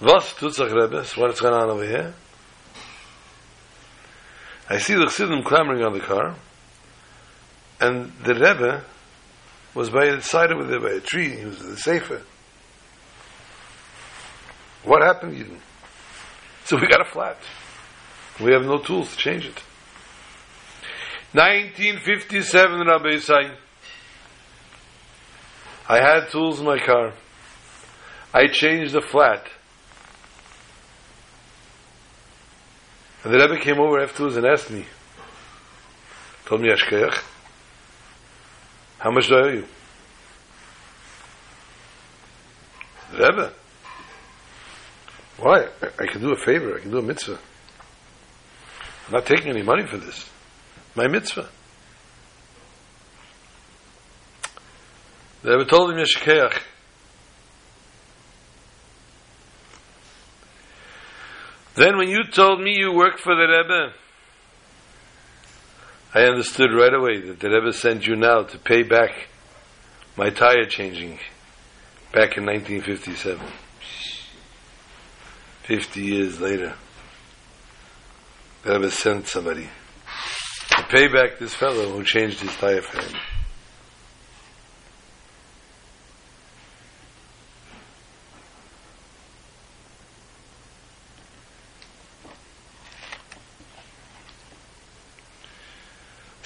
Was 0.00 0.24
tutzach 0.34 0.72
Rebbe? 0.72 1.04
What's 1.16 1.40
going 1.40 1.54
on 1.54 1.70
over 1.70 1.86
here? 1.86 2.14
I 4.68 4.78
see 4.78 4.94
the 4.94 5.04
chassidim 5.04 5.44
clamoring 5.44 5.84
on 5.84 5.92
the 5.92 6.00
car, 6.00 6.34
and 7.80 8.12
the 8.24 8.34
Rebbe 8.34 8.84
was 9.74 9.90
by 9.90 10.10
the 10.10 10.22
side 10.22 10.50
of 10.50 10.66
there 10.68 10.80
by 10.80 10.90
a 10.90 11.00
tree. 11.00 11.36
He 11.36 11.44
was 11.44 11.58
the 11.58 11.76
sefer. 11.76 12.22
What 14.84 15.02
happened? 15.02 15.38
You 15.38 15.56
so 16.64 16.76
we 16.76 16.86
got 16.88 17.00
a 17.00 17.10
flat. 17.10 17.38
We 18.40 18.52
have 18.52 18.62
no 18.64 18.78
tools 18.78 19.10
to 19.10 19.16
change 19.16 19.46
it. 19.46 19.62
1957, 21.32 22.86
Rabbi 22.86 23.08
Yisai. 23.08 23.56
I 25.92 26.00
had 26.00 26.30
tools 26.30 26.58
in 26.58 26.64
my 26.64 26.78
car. 26.78 27.12
I 28.32 28.46
changed 28.46 28.94
the 28.94 29.02
flat. 29.02 29.46
And 33.22 33.34
the 33.34 33.38
Rebbe 33.38 33.60
came 33.60 33.78
over 33.78 34.00
afterwards 34.00 34.36
and 34.36 34.46
asked 34.46 34.70
me, 34.70 34.86
told 36.46 36.62
me, 36.62 36.70
Ashkayach, 36.70 37.22
how 39.00 39.10
much 39.10 39.28
do 39.28 39.34
I 39.34 39.40
owe 39.40 39.48
you? 39.48 39.66
Rebbe, 43.12 43.52
why? 45.36 45.66
I, 45.82 46.04
I 46.04 46.06
can 46.06 46.22
do 46.22 46.32
a 46.32 46.36
favor. 46.36 46.74
I 46.74 46.80
can 46.80 46.90
do 46.90 47.00
a 47.00 47.02
mitzvah. 47.02 47.38
I'm 49.08 49.12
not 49.12 49.26
taking 49.26 49.50
any 49.50 49.62
money 49.62 49.86
for 49.86 49.98
this. 49.98 50.26
My 50.94 51.06
mitzvah. 51.06 51.50
The 55.42 55.50
Rebbe 55.50 55.68
told 55.68 55.90
him 55.90 55.98
Yeshikeach. 55.98 56.60
Then 61.74 61.96
when 61.96 62.08
you 62.08 62.24
told 62.24 62.60
me 62.60 62.76
you 62.76 62.92
work 62.92 63.18
for 63.18 63.34
the 63.34 63.46
Rebbe, 63.46 63.92
I 66.14 66.28
understood 66.28 66.70
right 66.72 66.92
away 66.92 67.20
that 67.22 67.40
the 67.40 67.48
Rebbe 67.48 67.72
sent 67.72 68.06
you 68.06 68.14
now 68.14 68.42
to 68.42 68.58
pay 68.58 68.82
back 68.82 69.28
my 70.16 70.30
tire 70.30 70.66
changing 70.66 71.18
back 72.12 72.36
in 72.36 72.44
1957. 72.44 73.40
50 75.64 76.00
years 76.00 76.40
later, 76.40 76.74
the 78.62 78.72
Rebbe 78.74 78.90
sent 78.90 79.26
somebody 79.26 79.68
to 80.76 80.82
pay 80.84 81.08
back 81.08 81.38
this 81.38 81.54
fellow 81.54 81.90
who 81.90 82.04
changed 82.04 82.40
his 82.40 82.54
tire 82.56 82.82
for 82.82 83.00
him. 83.00 83.31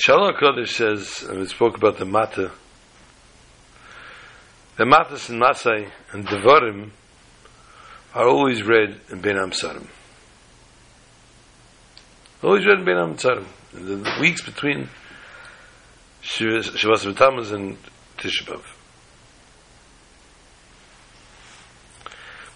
Shalom 0.07 0.35
Kodesh 0.35 0.69
says, 0.69 1.25
and 1.29 1.41
we 1.41 1.47
spoke 1.49 1.77
about 1.77 1.99
the 1.99 2.05
Mata, 2.05 2.53
the 4.77 4.85
Matas 4.85 5.31
and 5.31 5.41
Masai 5.41 5.89
and 6.13 6.25
Devarim 6.25 6.93
are 8.15 8.29
always 8.29 8.63
read 8.63 9.01
in 9.11 9.21
Bein 9.21 9.35
HaMetzarim. 9.35 9.89
Always 12.41 12.65
read 12.65 12.79
in 12.79 12.85
Bein 12.85 12.95
HaMetzarim. 12.95 13.47
In 13.75 14.05
the 14.05 14.19
weeks 14.21 14.43
between 14.43 14.89
Shavas 16.23 16.71
B'Tamaz 16.73 17.53
and 17.53 17.77
Tisha 18.17 18.63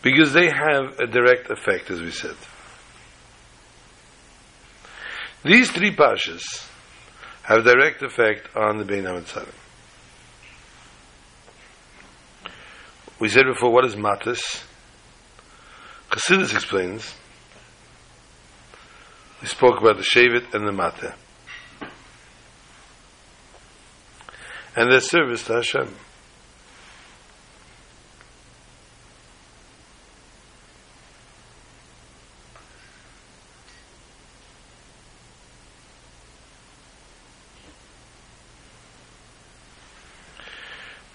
Because 0.03 0.33
they 0.33 0.51
have 0.51 1.01
a 1.01 1.09
direct 1.09 1.51
effect, 1.51 1.91
as 1.91 2.01
we 2.01 2.13
said. 2.13 2.37
These 5.43 5.73
three 5.73 5.93
pashas 5.97 6.70
have 7.51 7.65
direct 7.65 8.01
effect 8.03 8.49
on 8.55 8.79
the 8.79 8.85
Bein 8.85 9.03
HaMetzarim. 9.03 9.53
We 13.19 13.29
said 13.29 13.43
before, 13.53 13.73
what 13.73 13.85
is 13.85 13.97
matis? 13.97 14.63
Chassidus 16.11 16.55
explains. 16.55 17.13
We 19.43 19.49
spoke 19.49 19.81
about 19.81 19.97
the 19.97 20.05
Shavit 20.05 20.55
and 20.55 20.67
the 20.67 20.73
Mata. 20.73 21.15
And 24.77 24.93
their 24.93 25.01
service 25.01 25.45
to 25.47 25.55
Hashem. 25.55 25.89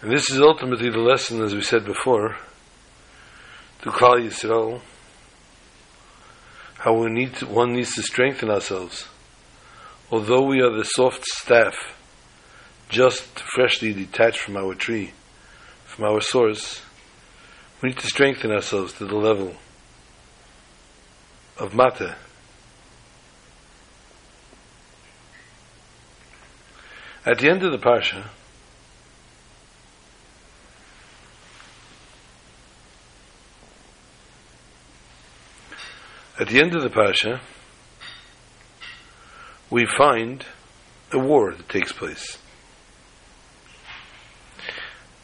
And 0.06 0.14
this 0.14 0.30
is 0.30 0.40
ultimately 0.40 0.92
the 0.92 1.00
lesson, 1.00 1.42
as 1.42 1.56
we 1.56 1.62
said 1.62 1.84
before, 1.84 2.38
to 3.82 3.90
Klal 3.90 4.24
Yisrael, 4.24 4.82
how 6.78 6.94
we 6.94 7.10
need 7.10 7.34
to, 7.38 7.48
one 7.48 7.74
needs 7.74 7.96
to 7.96 8.04
strengthen 8.04 8.52
ourselves. 8.52 9.08
Although 10.12 10.44
we 10.44 10.62
are 10.62 10.70
the 10.70 10.84
soft 10.84 11.26
staff, 11.26 11.74
just 12.88 13.24
freshly 13.40 13.94
detached 13.94 14.42
from 14.42 14.58
our 14.58 14.76
tree, 14.76 15.14
from 15.86 16.06
our 16.06 16.22
source, 16.22 16.84
we 17.82 17.90
need 17.90 17.98
to 17.98 18.06
strengthen 18.06 18.52
ourselves 18.52 18.94
to 18.94 19.08
the 19.08 19.16
level 19.16 19.56
of 21.58 21.74
mata. 21.74 22.16
At 27.26 27.40
the 27.40 27.50
end 27.50 27.64
of 27.64 27.72
the 27.72 27.80
parsha, 27.80 28.26
At 36.38 36.50
the 36.50 36.60
end 36.60 36.76
of 36.76 36.84
the 36.84 36.90
Pasha, 36.90 37.40
we 39.70 39.86
find 39.98 40.46
a 41.14 41.18
war 41.18 41.54
that 41.54 41.70
takes 41.70 41.94
place. 41.94 42.38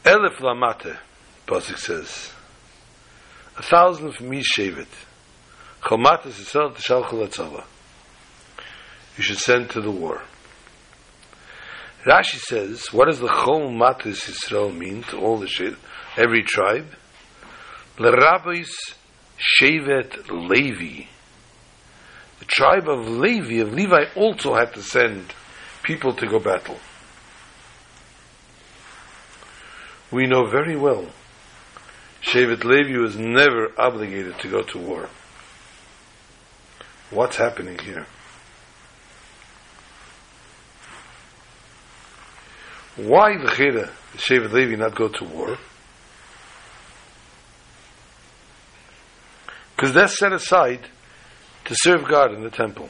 Elif 0.04 0.36
lamate, 0.36 0.96
Pasuk 1.46 1.76
says, 1.76 2.32
a 3.58 3.62
thousand 3.62 4.12
from 4.12 4.32
each 4.32 4.46
Shevet. 4.56 4.88
Chomatis 5.82 6.40
Yisrael 6.40 6.74
t'shalchul 6.74 7.28
atzava. 7.28 7.64
You 9.18 9.22
should 9.22 9.38
send 9.38 9.68
to 9.70 9.82
the 9.82 9.90
war. 9.90 10.22
Rashi 12.06 12.38
says, 12.38 12.86
what 12.90 13.06
does 13.06 13.20
the 13.20 13.28
Chol 13.28 13.70
Matis 13.70 14.30
Yisrael 14.30 14.74
mean 14.74 15.02
to 15.04 15.18
all 15.18 15.38
the 15.38 15.46
Shevet, 15.46 15.76
every 16.16 16.42
tribe? 16.42 16.86
L'rabbis 17.98 18.70
Shevet 19.42 20.30
Levi. 20.30 21.06
The 22.38 22.44
tribe 22.46 22.88
of 22.88 23.08
Levi, 23.08 23.60
of 23.60 23.72
Levi, 23.72 24.04
also 24.16 24.54
had 24.54 24.74
to 24.74 24.82
send 24.82 25.34
people 25.82 26.12
to 26.14 26.26
go 26.26 26.38
battle. 26.38 26.78
We 30.10 30.26
know 30.26 30.46
very 30.46 30.76
well 30.76 31.08
Shevet 32.22 32.64
Levi 32.64 32.98
was 32.98 33.16
never 33.16 33.72
obligated 33.76 34.38
to 34.38 34.48
go 34.48 34.62
to 34.62 34.78
war. 34.78 35.08
What's 37.10 37.36
happening 37.36 37.78
here? 37.78 38.06
Why 42.96 43.36
the 43.36 43.48
Cheda, 43.48 43.90
Shevet 44.16 44.52
Levi 44.52 44.76
not 44.76 44.94
go 44.94 45.08
to 45.08 45.24
war? 45.24 45.58
Because 49.82 49.96
they're 49.96 50.06
set 50.06 50.32
aside 50.32 50.78
to 51.64 51.74
serve 51.76 52.06
God 52.06 52.32
in 52.32 52.44
the 52.44 52.50
temple. 52.50 52.88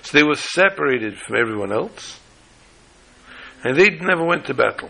So 0.00 0.16
they 0.16 0.24
were 0.24 0.36
separated 0.36 1.18
from 1.18 1.36
everyone 1.36 1.70
else, 1.70 2.18
and 3.62 3.78
they 3.78 3.90
never 3.90 4.24
went 4.24 4.46
to 4.46 4.54
battle. 4.54 4.88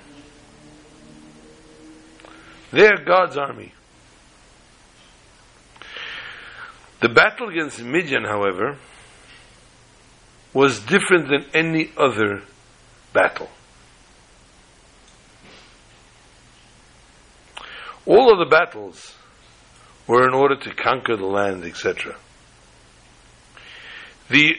They're 2.70 3.04
God's 3.04 3.36
army. 3.36 3.74
The 7.00 7.08
battle 7.08 7.48
against 7.48 7.82
Midian, 7.82 8.22
however, 8.22 8.78
was 10.54 10.78
different 10.78 11.30
than 11.30 11.46
any 11.52 11.90
other 11.96 12.42
battle. 13.12 13.48
All 18.06 18.32
of 18.32 18.38
the 18.38 18.56
battles 18.56 19.16
were 20.08 20.26
in 20.26 20.34
order 20.34 20.56
to 20.56 20.74
conquer 20.74 21.16
the 21.16 21.26
land, 21.26 21.64
etc. 21.64 22.16
The 24.30 24.56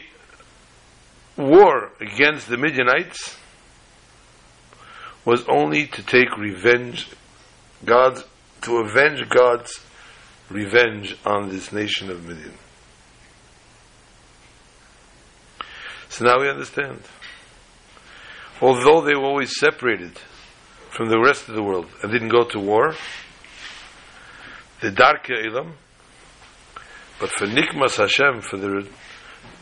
war 1.36 1.90
against 2.00 2.48
the 2.48 2.56
Midianites 2.56 3.36
was 5.24 5.44
only 5.48 5.86
to 5.86 6.02
take 6.02 6.36
revenge, 6.38 7.08
God's, 7.84 8.24
to 8.62 8.76
avenge 8.78 9.28
God's 9.28 9.80
revenge 10.48 11.16
on 11.26 11.50
this 11.50 11.72
nation 11.72 12.10
of 12.10 12.26
Midian. 12.26 12.54
So 16.08 16.24
now 16.24 16.40
we 16.40 16.48
understand. 16.48 17.02
Although 18.60 19.00
they 19.02 19.14
were 19.14 19.24
always 19.24 19.58
separated 19.58 20.18
from 20.90 21.08
the 21.08 21.20
rest 21.20 21.48
of 21.48 21.54
the 21.54 21.62
world 21.62 21.86
and 22.02 22.12
didn't 22.12 22.28
go 22.28 22.44
to 22.44 22.58
war, 22.58 22.94
the 24.80 24.90
Darke 24.90 25.30
Elam, 25.30 25.74
but 27.18 27.30
for 27.30 27.46
Nikmas 27.46 27.96
Hashem, 27.96 28.40
for 28.40 28.56
the 28.56 28.88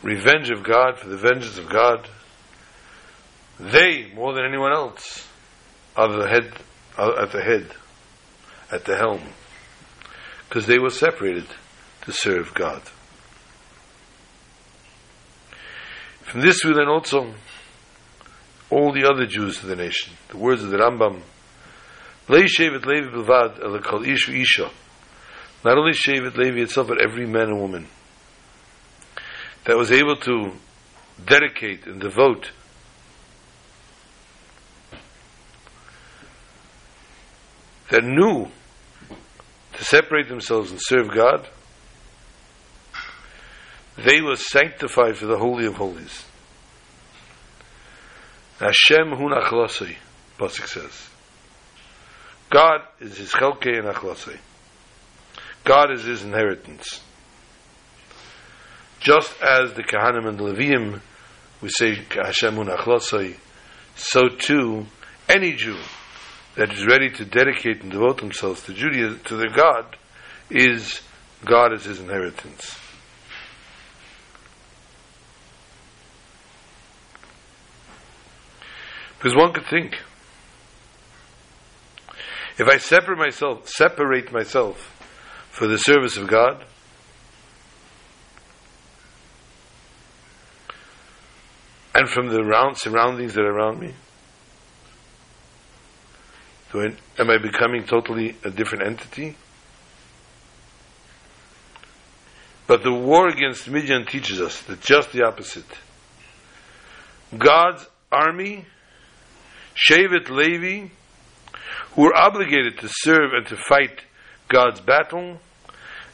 revenge 0.01 0.49
of 0.49 0.63
God, 0.63 0.97
for 0.97 1.09
the 1.09 1.17
vengeance 1.17 1.57
of 1.57 1.69
God, 1.69 2.07
they, 3.59 4.11
more 4.13 4.33
than 4.33 4.45
anyone 4.45 4.71
else, 4.71 5.27
are 5.97 6.07
the 6.07 6.27
head, 6.27 6.53
are 6.97 7.21
at 7.21 7.31
the 7.31 7.41
head, 7.41 7.67
at 8.71 8.85
the 8.85 8.95
helm, 8.95 9.21
because 10.47 10.65
they 10.65 10.79
were 10.79 10.89
separated 10.89 11.47
to 12.03 12.13
serve 12.13 12.53
God. 12.53 12.81
From 16.21 16.41
this 16.41 16.63
we 16.63 16.71
learn 16.71 16.87
also 16.87 17.33
all 18.69 18.93
the 18.93 19.09
other 19.11 19.25
Jews 19.25 19.61
of 19.61 19.67
the 19.67 19.75
nation. 19.75 20.13
The 20.29 20.37
words 20.37 20.63
of 20.63 20.69
the 20.69 20.77
Rambam, 20.77 21.21
Levi 22.29 22.45
Ishu 24.05 24.41
Isha. 24.41 24.69
Not 25.63 25.77
only 25.77 25.91
Shevet 25.91 26.37
Levi 26.37 26.61
itself, 26.61 26.87
but 26.87 27.01
every 27.01 27.25
man 27.25 27.49
and 27.49 27.59
woman 27.59 27.87
that 29.65 29.75
was 29.75 29.91
able 29.91 30.15
to 30.15 30.53
dedicate 31.25 31.85
and 31.85 31.99
devote 31.99 32.51
that 37.89 38.03
knew 38.03 38.47
to 39.73 39.83
separate 39.83 40.29
themselves 40.29 40.71
and 40.71 40.79
serve 40.81 41.13
God, 41.13 41.47
they 43.97 44.21
were 44.21 44.37
sanctified 44.37 45.17
for 45.17 45.25
the 45.25 45.37
Holy 45.37 45.65
of 45.65 45.75
Holies. 45.75 46.23
Hashem 48.59 49.09
hu 49.15 49.29
nachlasei, 49.29 49.95
Pasuk 50.37 50.67
says. 50.67 51.09
God 52.49 52.81
is 52.99 53.17
his 53.17 53.31
chelke 53.31 53.67
and 53.67 53.87
achlasei. 53.87 54.37
God 55.69 55.91
is 55.91 56.03
his 56.03 56.23
inheritance. 56.23 56.99
Just 58.99 59.39
as 59.39 59.71
the 59.73 59.83
Kahanim 59.83 60.27
and 60.27 60.39
the 60.39 60.45
Levium, 60.45 60.99
we 61.61 61.69
say 61.69 61.93
Hashem 62.09 62.55
hu 62.55 62.63
nachlasei, 62.63 63.35
so 63.95 64.29
too, 64.29 64.87
any 65.29 65.53
Jew 65.53 65.77
that 66.55 66.73
is 66.73 66.87
ready 66.87 67.11
to 67.11 67.23
dedicate 67.23 67.83
and 67.83 67.91
devote 67.91 68.17
themselves 68.17 68.63
to 68.63 68.73
Judaism, 68.73 69.19
to 69.25 69.35
their 69.35 69.51
God, 69.51 69.95
is 70.49 71.01
God 71.45 71.71
is 71.73 71.85
his 71.85 71.99
inheritance. 71.99 72.75
Because 79.19 79.35
one 79.35 79.53
could 79.53 79.67
think, 79.67 79.99
if 82.57 82.67
I 82.67 82.77
separate 82.77 83.19
myself, 83.19 83.69
separate 83.69 84.31
myself 84.31 84.95
for 85.49 85.67
the 85.67 85.77
service 85.77 86.17
of 86.17 86.27
God, 86.27 86.63
and 91.95 92.07
from 92.09 92.29
the 92.29 92.43
round 92.43 92.77
surroundings 92.77 93.33
that 93.33 93.41
are 93.41 93.51
around 93.51 93.79
me, 93.79 93.93
am 96.73 97.29
I 97.29 97.37
becoming 97.37 97.83
totally 97.85 98.35
a 98.43 98.49
different 98.49 98.85
entity? 98.85 99.35
But 102.67 102.83
the 102.83 102.93
war 102.93 103.27
against 103.27 103.67
Midian 103.67 104.05
teaches 104.05 104.39
us 104.39 104.61
that 104.63 104.81
just 104.81 105.11
the 105.11 105.25
opposite. 105.25 105.65
God's 107.35 107.87
army 108.11 108.65
Shevet 109.75 110.29
Levi, 110.29 110.89
who 111.93 112.01
were 112.03 112.15
obligated 112.15 112.77
to 112.79 112.87
serve 112.89 113.33
and 113.33 113.47
to 113.47 113.55
fight 113.55 114.01
God's 114.49 114.81
battle 114.81 115.39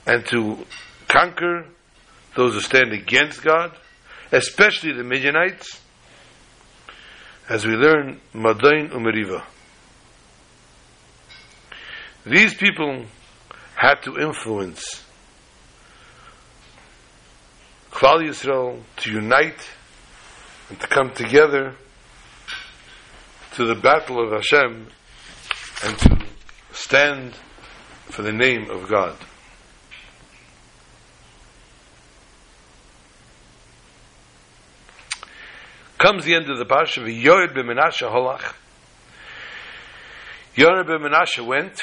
and 0.05 0.25
to 0.27 0.65
conquer 1.07 1.65
those 2.36 2.53
who 2.53 2.61
stand 2.61 2.91
against 2.91 3.41
God, 3.41 3.71
especially 4.31 4.93
the 4.93 5.03
Midianites, 5.03 5.81
as 7.49 7.65
we 7.65 7.73
learn 7.73 8.19
Madain 8.33 8.89
Umeriva. 8.89 9.43
These 12.25 12.55
people 12.55 13.05
had 13.75 14.01
to 14.03 14.17
influence 14.19 15.05
Klal 17.91 18.27
Yisrael 18.27 18.81
to 18.97 19.11
unite 19.11 19.69
and 20.69 20.79
to 20.81 20.88
come 20.88 21.11
together 21.11 21.75
to 23.53 23.65
the 23.65 23.75
battle 23.75 24.21
of 24.21 24.31
Hashem 24.31 24.88
and 25.83 25.97
to 25.99 26.25
stand 26.73 27.33
for 28.05 28.21
the 28.21 28.31
name 28.31 28.69
of 28.69 28.87
God. 28.87 29.17
Comes 35.97 36.25
the 36.25 36.35
end 36.35 36.49
of 36.49 36.57
the 36.57 36.65
parsha. 36.65 37.03
Yored 37.05 37.53
b'Menashe 37.53 38.07
holach. 38.09 38.53
Yored 40.55 40.85
b'Menashe 40.85 41.45
went 41.45 41.81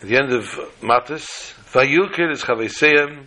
at 0.00 0.08
the 0.08 0.16
end 0.16 0.32
of 0.32 0.44
Matis. 0.80 1.54
Vayilkir 1.72 2.32
is 2.32 2.42
Chaveseim, 2.42 3.26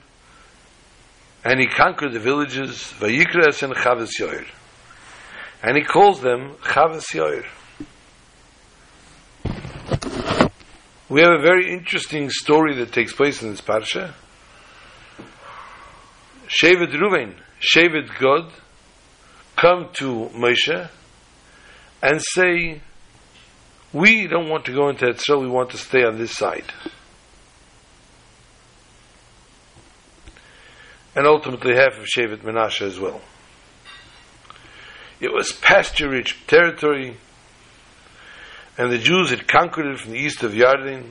and 1.44 1.60
he 1.60 1.68
conquered 1.68 2.12
the 2.12 2.20
villages. 2.20 2.94
Vayikra 3.00 3.48
es 3.48 3.64
in 3.64 3.72
Chaves 3.72 4.20
Yoir, 4.20 4.46
and 5.64 5.78
he 5.78 5.84
calls 5.84 6.22
them 6.22 6.56
Chaves 6.64 7.14
Yoir. 7.14 7.46
We 11.08 11.22
have 11.22 11.34
a 11.34 11.42
very 11.42 11.72
interesting 11.72 12.32
story 12.32 12.76
that 12.78 12.92
takes 12.92 13.14
place 13.14 13.44
in 13.44 13.52
this 13.52 13.62
parsha. 13.62 14.14
Shevet 16.48 16.94
Ruvain, 16.94 17.36
Shevet 17.62 18.08
Gad, 18.20 18.52
come 19.56 19.90
to 19.94 20.30
Moshe 20.34 20.90
and 22.02 22.22
say, 22.22 22.82
we 23.94 24.26
don't 24.28 24.50
want 24.50 24.66
to 24.66 24.74
go 24.74 24.90
into 24.90 25.06
Etzra, 25.06 25.40
we 25.40 25.48
want 25.48 25.70
to 25.72 25.78
stay 25.78 26.04
on 26.04 26.18
this 26.18 26.32
side. 26.32 26.66
And 31.16 31.28
ultimately 31.28 31.76
half 31.76 31.98
of 32.00 32.06
Shevet 32.06 32.40
Menashe 32.40 32.82
as 32.82 33.00
well. 33.00 33.22
It 35.20 35.32
was 35.32 35.52
pasture-rich 35.52 36.46
territory, 36.48 37.18
and 38.78 38.92
the 38.92 38.98
Jews 38.98 39.30
had 39.30 39.48
conquered 39.48 39.86
it 39.86 40.00
from 40.00 40.12
the 40.12 40.20
east 40.20 40.44
of 40.44 40.52
Yarden, 40.52 41.10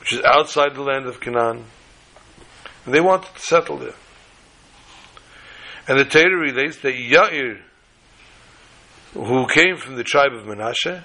which 0.00 0.12
is 0.12 0.20
outside 0.24 0.74
the 0.74 0.82
land 0.82 1.06
of 1.06 1.20
Canaan, 1.20 1.64
and 2.84 2.94
they 2.94 3.00
wanted 3.00 3.34
to 3.34 3.40
settle 3.40 3.78
there. 3.78 3.94
And 5.88 5.98
the 5.98 6.04
Torah 6.04 6.38
relates 6.38 6.78
that 6.78 6.94
Yair, 6.94 7.60
who 9.12 9.46
came 9.48 9.76
from 9.76 9.96
the 9.96 10.04
tribe 10.04 10.32
of 10.32 10.44
Menashe, 10.44 11.02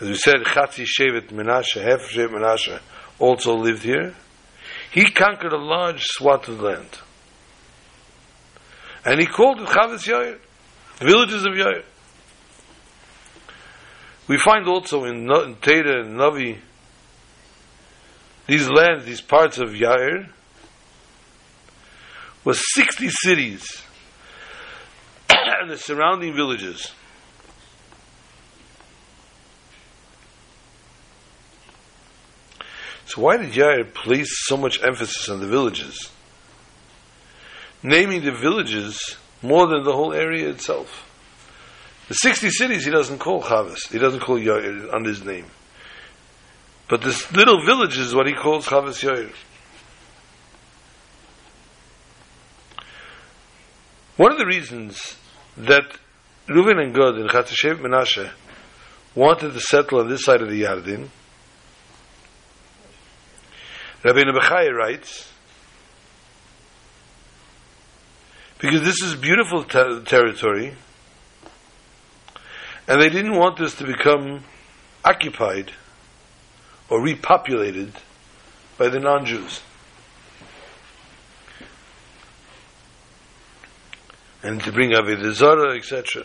as 0.00 0.08
we 0.08 0.16
said, 0.16 0.36
Chatzi 0.44 0.84
Shevet 0.84 1.28
Menashe, 1.28 1.80
half 1.80 2.00
Shevet 2.10 2.30
Menashe, 2.30 2.80
also 3.18 3.54
lived 3.54 3.84
here. 3.84 4.14
He 4.90 5.04
conquered 5.10 5.52
a 5.52 5.58
large 5.58 6.02
swath 6.02 6.48
of 6.48 6.60
land. 6.60 6.98
And 9.04 9.20
he 9.20 9.26
called 9.26 9.60
it 9.60 9.68
Chavis 9.68 10.08
Yair 10.08 10.38
villages 10.98 11.44
of 11.44 11.52
Yair. 11.52 11.84
We 14.26 14.38
find 14.38 14.66
also 14.66 15.04
in, 15.04 15.30
in 15.30 15.56
Teda 15.56 16.00
and 16.00 16.18
Navi 16.18 16.58
these 18.46 18.68
lands, 18.68 19.06
these 19.06 19.22
parts 19.22 19.58
of 19.58 19.70
Yair, 19.70 20.28
was 22.44 22.62
60 22.74 23.08
cities 23.08 23.82
and 25.30 25.70
the 25.70 25.78
surrounding 25.78 26.34
villages. 26.34 26.92
So 33.06 33.22
why 33.22 33.38
did 33.38 33.52
Yair 33.52 33.94
place 33.94 34.28
so 34.46 34.56
much 34.56 34.82
emphasis 34.82 35.28
on 35.28 35.40
the 35.40 35.46
villages? 35.46 36.10
Naming 37.82 38.24
the 38.24 38.32
villages 38.32 39.16
more 39.44 39.66
than 39.66 39.84
the 39.84 39.92
whole 39.92 40.12
area 40.12 40.48
itself. 40.48 41.10
The 42.08 42.14
60 42.14 42.50
cities 42.50 42.84
he 42.84 42.90
doesn't 42.90 43.18
call 43.18 43.42
Chavis. 43.42 43.90
He 43.90 43.98
doesn't 43.98 44.20
call 44.20 44.38
Yair 44.38 44.92
under 44.92 45.08
his 45.08 45.24
name. 45.24 45.46
But 46.88 47.02
this 47.02 47.30
little 47.32 47.64
village 47.64 47.96
is 47.98 48.14
what 48.14 48.26
he 48.26 48.34
calls 48.34 48.66
Chavis 48.66 49.02
Yair. 49.02 49.32
One 54.16 54.32
of 54.32 54.38
the 54.38 54.46
reasons 54.46 55.16
that 55.56 55.98
Reuven 56.48 56.80
and 56.82 56.94
Gad 56.94 57.14
and 57.14 57.28
Chatzashev 57.28 57.80
Menashe 57.80 58.30
wanted 59.14 59.52
to 59.52 59.60
settle 59.60 60.00
on 60.00 60.08
this 60.08 60.24
side 60.24 60.40
of 60.40 60.50
the 60.50 60.62
Yarden, 60.62 61.08
Rabbeinu 64.02 64.38
Bachya 64.38 64.72
writes, 64.72 65.32
because 68.64 68.80
this 68.80 69.02
is 69.02 69.14
beautiful 69.14 69.62
ter- 69.62 70.00
territory, 70.00 70.74
and 72.88 72.98
they 72.98 73.10
didn't 73.10 73.36
want 73.36 73.58
this 73.58 73.74
to 73.74 73.84
become 73.84 74.42
occupied 75.04 75.70
or 76.88 76.98
repopulated 76.98 77.92
by 78.78 78.88
the 78.88 78.98
non-Jews. 78.98 79.60
And 84.42 84.62
to 84.62 84.72
bring 84.72 84.92
Avodah 84.92 85.32
Zarah, 85.32 85.76
etc. 85.76 86.24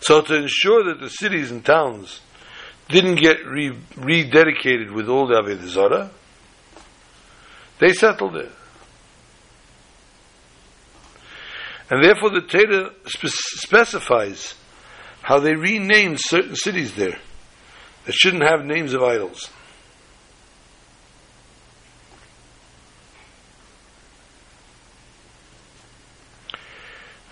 So 0.00 0.20
to 0.20 0.34
ensure 0.34 0.84
that 0.84 1.00
the 1.00 1.08
cities 1.08 1.50
and 1.50 1.64
towns 1.64 2.20
didn't 2.90 3.14
get 3.14 3.46
re- 3.46 3.78
rededicated 3.94 4.92
with 4.92 5.08
all 5.08 5.26
Avodah 5.28 5.68
Zarah, 5.68 6.10
they 7.78 7.94
settled 7.94 8.36
it. 8.36 8.52
And 11.90 12.04
therefore 12.04 12.30
the 12.30 12.42
Torah 12.42 12.90
spe- 13.06 13.28
specifies 13.28 14.54
how 15.22 15.38
they 15.40 15.54
renamed 15.54 16.18
certain 16.20 16.56
cities 16.56 16.94
there 16.94 17.18
that 18.04 18.14
shouldn't 18.14 18.42
have 18.42 18.64
names 18.64 18.94
of 18.94 19.02
idols. 19.02 19.50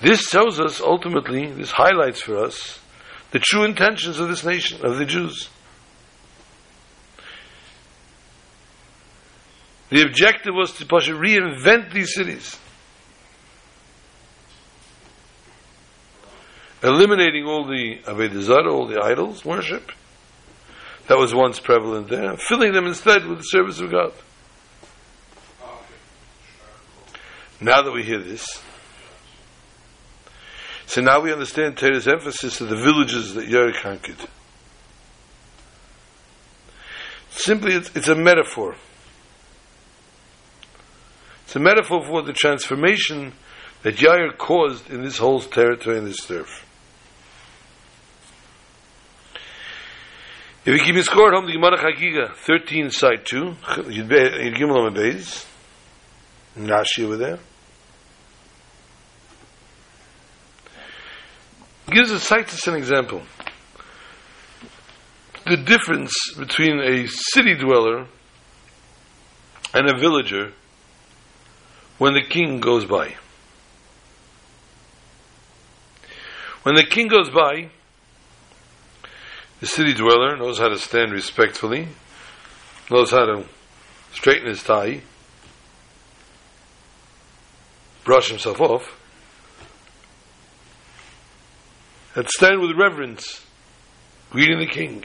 This 0.01 0.31
tells 0.31 0.61
us 0.61 0.81
ultimately, 0.81 1.51
this 1.53 1.71
highlights 1.71 2.21
for 2.21 2.37
us 2.37 2.79
the 3.31 3.39
true 3.39 3.65
intentions 3.65 4.21
of 4.21 4.29
this 4.29 4.45
nation, 4.45 4.85
of 4.85 4.99
the 4.99 5.05
Jews. 5.05 5.49
The 9.91 10.03
objective 10.03 10.55
was 10.55 10.73
to 10.75 10.85
reinvent 10.85 11.93
these 11.93 12.15
cities, 12.15 12.59
eliminating 16.83 17.45
all 17.45 17.65
the 17.67 17.99
Avodah 18.05 18.71
all 18.71 18.87
the 18.87 19.01
idols 19.03 19.45
worship 19.45 19.93
that 21.09 21.19
was 21.19 21.35
once 21.35 21.61
prevalent 21.61 22.09
there, 22.09 22.37
filling 22.37 22.73
them 22.73 22.87
instead 22.87 23.27
with 23.27 23.39
the 23.39 23.45
service 23.45 23.81
of 23.81 23.91
God. 23.91 24.13
Now 27.61 27.83
that 27.83 27.93
we 27.93 28.03
hear 28.03 28.21
this, 28.21 28.63
so 30.87 31.01
now 31.01 31.21
we 31.21 31.33
understand 31.33 31.77
Torah's 31.77 32.07
emphasis 32.07 32.61
of 32.61 32.69
the 32.69 32.77
villages 32.77 33.35
that 33.35 33.49
Yair 33.49 33.75
conquered. 33.81 34.29
Simply, 37.31 37.75
it's, 37.75 37.91
it's 37.95 38.09
a 38.09 38.15
metaphor. 38.15 38.77
It's 41.45 41.57
a 41.57 41.61
metaphor 41.61 42.05
for 42.05 42.23
the 42.23 42.33
transformation 42.33 43.33
that 43.83 43.97
Yair 43.97 44.37
caused 44.37 44.91
in 44.91 45.03
this 45.03 45.19
whole 45.19 45.41
territory 45.41 45.99
and 45.99 46.07
this 46.07 46.25
turf. 46.25 46.66
If 50.67 50.75
you 50.75 50.81
keep 50.81 51.05
score 51.05 51.29
at 51.29 51.35
home, 51.35 51.47
the 51.47 51.53
Gemara 51.53 51.79
Chagiga, 51.79 52.35
13, 52.35 52.91
side 52.91 53.25
2, 53.25 53.37
Yud 53.37 54.57
Gimel 54.57 54.91
Beis, 54.93 55.47
Nashi 56.57 57.05
over 57.05 57.17
there. 57.17 57.39
gives 61.93 62.11
us 62.11 62.25
cites 62.25 62.53
us 62.53 62.67
an 62.67 62.75
example. 62.75 63.23
The 65.47 65.57
difference 65.57 66.13
between 66.37 66.81
a 66.81 67.07
city 67.07 67.55
dweller 67.55 68.09
and 69.73 69.89
a 69.89 69.97
villager 69.97 70.53
when 71.99 72.15
the 72.15 72.23
king 72.29 72.59
goes 72.59 72.85
by. 72.85 73.15
When 76.65 76.75
the 76.75 76.85
king 76.85 77.07
goes 77.07 77.31
by, 77.31 77.71
the 79.61 79.67
city 79.67 79.95
dweller 79.95 80.37
knows 80.37 80.59
how 80.59 80.69
to 80.69 80.79
stand 80.79 81.13
respectfully, 81.13 81.89
knows 82.91 83.11
how 83.11 83.25
to 83.25 83.45
straighten 84.13 84.49
his 84.49 84.63
tie, 84.63 85.03
brush 88.05 88.29
himself 88.29 88.61
off, 88.61 89.01
and 92.15 92.29
stand 92.29 92.61
with 92.61 92.77
reverence, 92.77 93.45
greeting 94.31 94.59
the 94.59 94.67
king. 94.67 95.05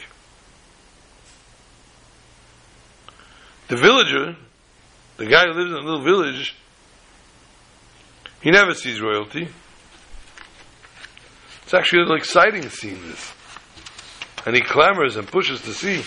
The 3.68 3.78
villager, 3.78 4.36
the 5.18 5.26
guy 5.26 5.46
who 5.46 5.54
lives 5.54 5.72
in 5.72 5.78
a 5.78 5.82
little 5.82 6.04
village, 6.04 6.56
he 8.42 8.52
never 8.52 8.74
sees 8.74 9.00
royalty. 9.00 9.48
It's 11.64 11.74
actually 11.74 12.00
a 12.00 12.02
little 12.04 12.18
exciting 12.18 12.70
scene, 12.70 13.00
this. 13.08 13.34
And 14.46 14.56
he 14.56 14.62
clamors 14.62 15.16
and 15.18 15.28
pushes 15.28 15.62
to 15.62 15.74
see. 15.74 16.04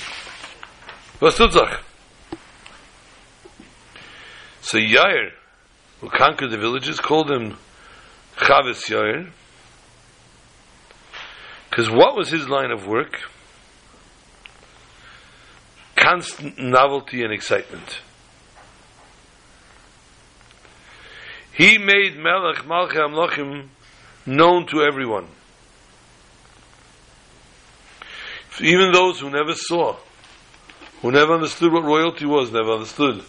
Was 1.21 1.37
tutzach? 1.39 1.81
So 4.61 4.79
Yair, 4.79 5.31
who 6.01 6.09
conquered 6.09 6.51
the 6.51 6.59
villages, 6.59 6.99
called 6.99 7.31
him 7.31 7.57
Chavis 8.37 8.89
Yair, 8.91 9.31
because 11.75 11.91
what 11.91 12.17
was 12.17 12.31
his 12.31 12.49
line 12.49 12.71
of 12.71 12.87
work? 12.87 13.21
Constant 15.97 16.59
novelty 16.59 17.23
and 17.25 17.33
excitement. 17.33 17.99
He 21.53 21.79
made 21.79 22.17
Melech 22.17 22.65
Amlochim 22.65 23.69
known 24.25 24.67
to 24.69 24.83
everyone. 24.83 25.27
Even 28.61 28.93
those 28.93 29.21
who 29.21 29.31
never 29.31 29.55
saw, 29.55 29.97
who 31.03 31.11
never 31.11 31.35
understood 31.35 31.73
what 31.73 31.85
royalty 31.85 32.25
was, 32.25 32.53
never 32.53 32.73
understood 32.73 33.23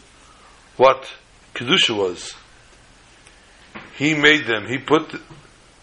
what 0.78 1.12
Kedusha 1.54 1.98
was. 1.98 2.36
He 3.98 4.14
made 4.14 4.46
them, 4.46 4.68
he 4.68 4.78
put 4.78 5.10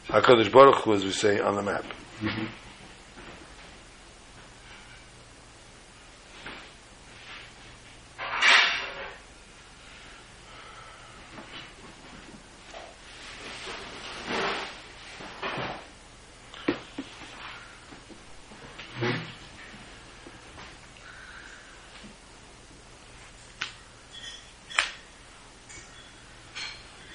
HaKadosh 0.09 0.53
Baruch 0.53 0.77
Hu, 0.77 0.95
as 0.95 1.05
we 1.05 1.13
say, 1.13 1.41
on 1.41 1.57
the 1.57 1.63
map. 1.63 1.85
Mm-hmm. 2.21 2.45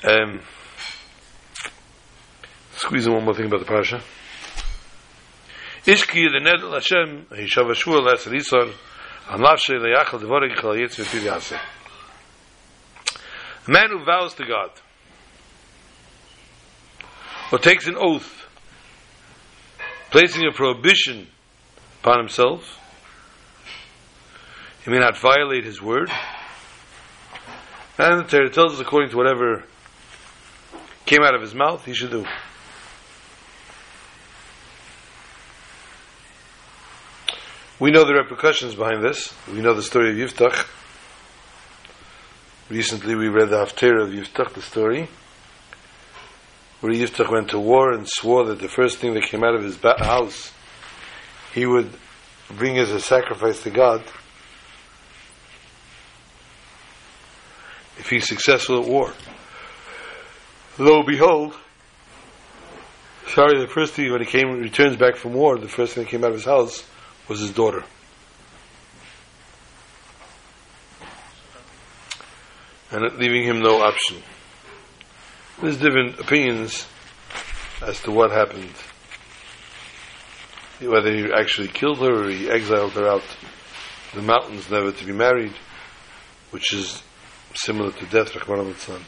Um, 0.08 0.40
squeeze 2.78 3.08
in 3.08 3.14
one 3.14 3.26
more 3.26 3.34
thing 3.34 3.48
about 3.48 3.60
the 3.60 3.66
parasha. 3.66 4.02
Ishki 5.86 6.32
the 6.32 6.40
ned 6.40 6.62
Hashem 6.62 7.28
chal 7.50 7.66
yitz. 10.76 11.60
A 13.68 13.72
man 13.72 13.90
who 13.90 14.06
vows 14.06 14.34
to 14.36 14.46
God 14.46 14.70
or 17.52 17.60
takes 17.60 17.86
an 17.88 17.98
oath 17.98 18.46
placing 20.10 20.48
a 20.48 20.54
prohibition 20.54 21.28
upon 22.02 22.20
himself 22.20 22.80
he 24.86 24.92
may 24.92 25.00
not 25.00 25.18
violate 25.18 25.66
his 25.66 25.82
word 25.82 26.10
and 27.98 28.20
the 28.22 28.24
Torah 28.24 28.50
tells 28.50 28.76
us 28.76 28.80
according 28.80 29.10
to 29.10 29.18
whatever 29.18 29.66
came 31.08 31.24
out 31.24 31.34
of 31.34 31.42
his 31.42 31.56
mouth 31.56 31.84
he 31.86 31.94
should 31.94 32.12
do 32.12 32.26
We 37.80 37.92
know 37.92 38.06
the 38.06 38.14
repercussions 38.14 38.74
behind 38.74 39.04
this. 39.04 39.32
We 39.48 39.62
know 39.62 39.76
the 39.76 39.84
story 39.84 40.10
of 40.10 40.16
Yiftach. 40.16 40.68
Recently 42.70 43.14
we 43.14 43.28
read 43.28 43.50
the 43.50 43.58
Haftarah 43.58 44.08
of 44.08 44.10
Yiftach, 44.10 44.54
the 44.56 44.64
story, 44.64 45.08
where 46.82 46.92
Yiftach 46.92 47.32
went 47.32 47.52
to 47.52 47.60
war 47.60 47.94
and 47.94 48.08
swore 48.10 48.46
that 48.46 48.60
the 48.60 48.68
first 48.68 48.98
thing 48.98 49.14
that 49.14 49.26
came 49.26 49.44
out 49.44 49.54
of 49.54 49.64
his 49.64 49.78
ba- 49.78 50.04
house 50.04 50.52
he 51.54 51.68
would 51.68 51.92
bring 52.50 52.80
as 52.80 52.90
a 52.90 53.00
sacrifice 53.00 53.62
to 53.62 53.70
God 53.70 54.04
if 58.00 58.10
he's 58.10 58.28
successful 58.28 58.82
at 58.82 58.90
war. 58.90 59.14
Lo 60.80 61.02
behold, 61.02 61.56
sorry, 63.28 63.60
the 63.60 63.68
first 63.68 63.94
thing 63.94 64.12
when 64.12 64.22
he 64.22 64.28
came 64.28 64.60
returns 64.60 64.96
back 64.96 65.16
from 65.16 65.34
war, 65.34 65.58
the 65.58 65.68
first 65.68 65.96
thing 65.96 66.04
that 66.04 66.10
came 66.10 66.24
out 66.24 66.30
of 66.30 66.36
his 66.36 66.46
house 66.46 66.86
was 67.28 67.40
his 67.40 67.52
daughter. 67.52 67.84
And 72.92 73.04
leaving 73.18 73.44
him 73.44 73.60
no 73.60 73.82
option. 73.82 74.18
There's 75.62 75.78
different 75.78 76.20
opinions 76.20 76.86
as 77.82 78.00
to 78.04 78.12
what 78.12 78.32
happened. 78.32 78.72
Whether 80.80 81.12
he 81.12 81.34
actually 81.34 81.70
killed 81.70 81.98
her 82.00 82.26
or 82.26 82.30
he 82.30 82.50
exiled 82.50 82.92
her 82.92 83.08
out 83.08 83.24
the 84.14 84.22
mountains 84.22 84.70
never 84.70 84.92
to 84.92 85.06
be 85.06 85.12
married, 85.12 85.54
which 86.52 86.72
is 86.72 87.02
similar 87.56 87.92
to 87.92 88.06
death, 88.06 88.36
Rahman 88.48 88.76
al 88.88 89.00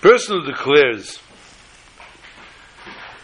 Person 0.00 0.40
who 0.40 0.46
declares, 0.46 1.20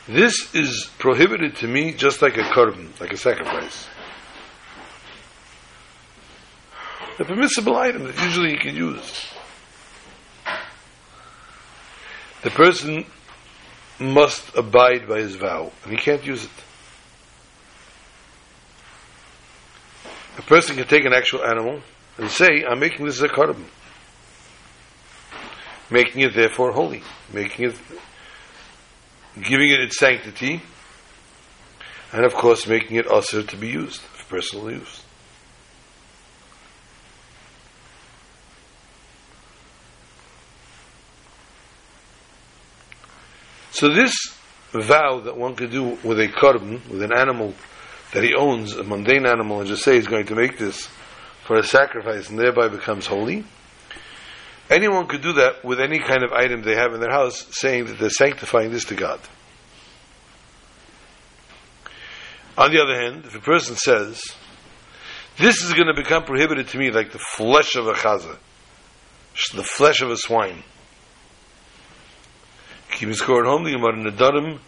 this 0.08 0.54
is 0.54 0.90
prohibited 0.98 1.56
to 1.56 1.68
me 1.68 1.92
just 1.92 2.22
like 2.22 2.36
a 2.36 2.42
korban, 2.42 2.98
like 3.00 3.12
a 3.12 3.16
sacrifice. 3.16 3.86
A 7.18 7.24
permissible 7.24 7.76
item 7.76 8.04
that 8.04 8.20
usually 8.22 8.50
you 8.50 8.58
can 8.58 8.74
use. 8.74 9.26
The 12.42 12.50
person 12.50 13.06
must 14.00 14.56
abide 14.56 15.06
by 15.06 15.18
his 15.18 15.36
vow, 15.36 15.70
and 15.84 15.92
he 15.92 15.98
can't 15.98 16.26
use 16.26 16.44
it. 16.44 16.50
A 20.38 20.42
person 20.42 20.74
can 20.76 20.88
take 20.88 21.04
an 21.04 21.12
actual 21.12 21.44
animal 21.44 21.80
and 22.18 22.28
say, 22.28 22.64
I'm 22.68 22.80
making 22.80 23.06
this 23.06 23.20
a 23.20 23.28
korban. 23.28 23.66
Making 25.92 26.22
it 26.22 26.34
therefore 26.34 26.72
holy. 26.72 27.02
Making 27.34 27.66
it, 27.66 27.76
giving 29.42 29.70
it 29.70 29.80
its 29.80 29.98
sanctity, 29.98 30.62
and 32.12 32.24
of 32.24 32.32
course 32.32 32.66
making 32.66 32.96
it 32.96 33.06
also 33.06 33.42
to 33.42 33.56
be 33.58 33.68
used, 33.68 34.00
for 34.00 34.38
personal 34.38 34.70
use. 34.70 35.02
So 43.70 43.92
this 43.92 44.14
vow 44.72 45.20
that 45.20 45.36
one 45.36 45.56
could 45.56 45.72
do 45.72 45.98
with 46.02 46.18
a 46.20 46.28
korban, 46.28 46.88
with 46.88 47.02
an 47.02 47.12
animal 47.12 47.52
that 48.14 48.22
he 48.22 48.34
owns, 48.34 48.76
a 48.76 48.82
mundane 48.82 49.26
animal, 49.26 49.60
and 49.60 49.68
just 49.68 49.82
say 49.82 49.96
he's 49.96 50.06
going 50.06 50.26
to 50.26 50.34
make 50.34 50.56
this 50.56 50.88
for 51.44 51.56
a 51.56 51.62
sacrifice 51.62 52.30
and 52.30 52.38
thereby 52.38 52.68
becomes 52.68 53.06
holy. 53.06 53.44
Anyone 54.72 55.06
could 55.06 55.20
do 55.20 55.34
that 55.34 55.64
with 55.64 55.80
any 55.80 55.98
kind 55.98 56.22
of 56.22 56.32
item 56.32 56.62
they 56.62 56.74
have 56.74 56.94
in 56.94 57.00
their 57.00 57.10
house, 57.10 57.46
saying 57.50 57.86
that 57.86 57.98
they're 57.98 58.10
sanctifying 58.10 58.72
this 58.72 58.86
to 58.86 58.94
God. 58.94 59.20
On 62.56 62.72
the 62.72 62.80
other 62.82 62.94
hand, 62.94 63.26
if 63.26 63.34
a 63.34 63.40
person 63.40 63.76
says, 63.76 64.22
this 65.38 65.62
is 65.62 65.74
going 65.74 65.88
to 65.88 65.94
become 65.94 66.24
prohibited 66.24 66.68
to 66.68 66.78
me 66.78 66.90
like 66.90 67.12
the 67.12 67.18
flesh 67.18 67.76
of 67.76 67.86
a 67.86 67.92
chaza, 67.92 68.36
the 69.54 69.62
flesh 69.62 70.00
of 70.00 70.10
a 70.10 70.16
swine, 70.16 70.62
Keeping 72.92 73.14
score 73.14 73.40
at 73.40 73.46
home, 73.46 73.64
the 73.64 73.72
Gemara 73.72 73.94
Nedarim, 73.94 74.58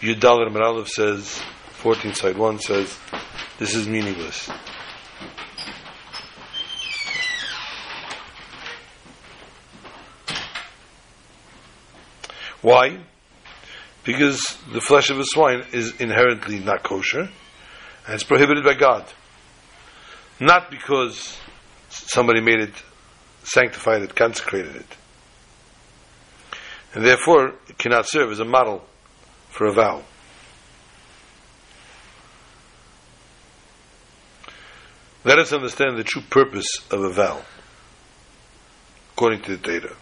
Yudal 0.00 0.48
Meralev 0.48 0.86
says, 0.86 1.42
14 1.72 2.14
side 2.14 2.38
1 2.38 2.58
says, 2.60 2.96
this 3.58 3.74
is 3.74 3.88
meaningless. 3.88 4.48
Why? 12.66 12.98
Because 14.02 14.58
the 14.72 14.80
flesh 14.80 15.10
of 15.10 15.20
a 15.20 15.24
swine 15.24 15.64
is 15.72 16.00
inherently 16.00 16.58
not 16.58 16.82
kosher, 16.82 17.20
and 17.20 18.14
it's 18.14 18.24
prohibited 18.24 18.64
by 18.64 18.74
God. 18.74 19.04
Not 20.40 20.70
because 20.70 21.38
somebody 21.90 22.40
made 22.40 22.60
it, 22.60 22.74
sanctified 23.44 24.02
it, 24.02 24.16
consecrated 24.16 24.74
it 24.74 24.96
and 26.96 27.04
therefore 27.04 27.52
it 27.68 27.76
cannot 27.76 28.08
serve 28.08 28.32
as 28.32 28.40
a 28.40 28.44
model 28.44 28.82
for 29.50 29.66
a 29.66 29.72
vow. 29.72 30.02
Let 35.22 35.38
us 35.38 35.52
understand 35.52 35.98
the 35.98 36.04
true 36.04 36.22
purpose 36.22 36.66
of 36.90 37.02
a 37.02 37.10
vow, 37.10 37.42
according 39.12 39.42
to 39.42 39.56
the 39.56 39.62
data. 39.62 39.94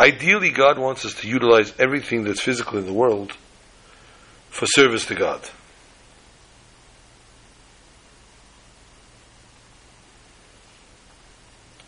Ideally, 0.00 0.48
God 0.48 0.78
wants 0.78 1.04
us 1.04 1.12
to 1.20 1.28
utilize 1.28 1.74
everything 1.78 2.24
that's 2.24 2.40
physical 2.40 2.78
in 2.78 2.86
the 2.86 2.92
world 2.92 3.36
for 4.48 4.64
service 4.64 5.04
to 5.06 5.14
God. 5.14 5.42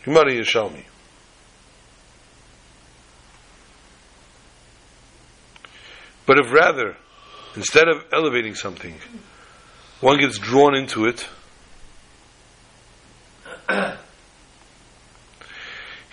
Gemara. 0.03 0.43
But 6.27 6.37
if 6.37 6.51
rather, 6.53 6.95
instead 7.55 7.87
of 7.87 8.05
elevating 8.13 8.53
something, 8.53 8.93
one 10.01 10.19
gets 10.19 10.37
drawn 10.37 10.75
into 10.75 11.05
it, 11.05 11.27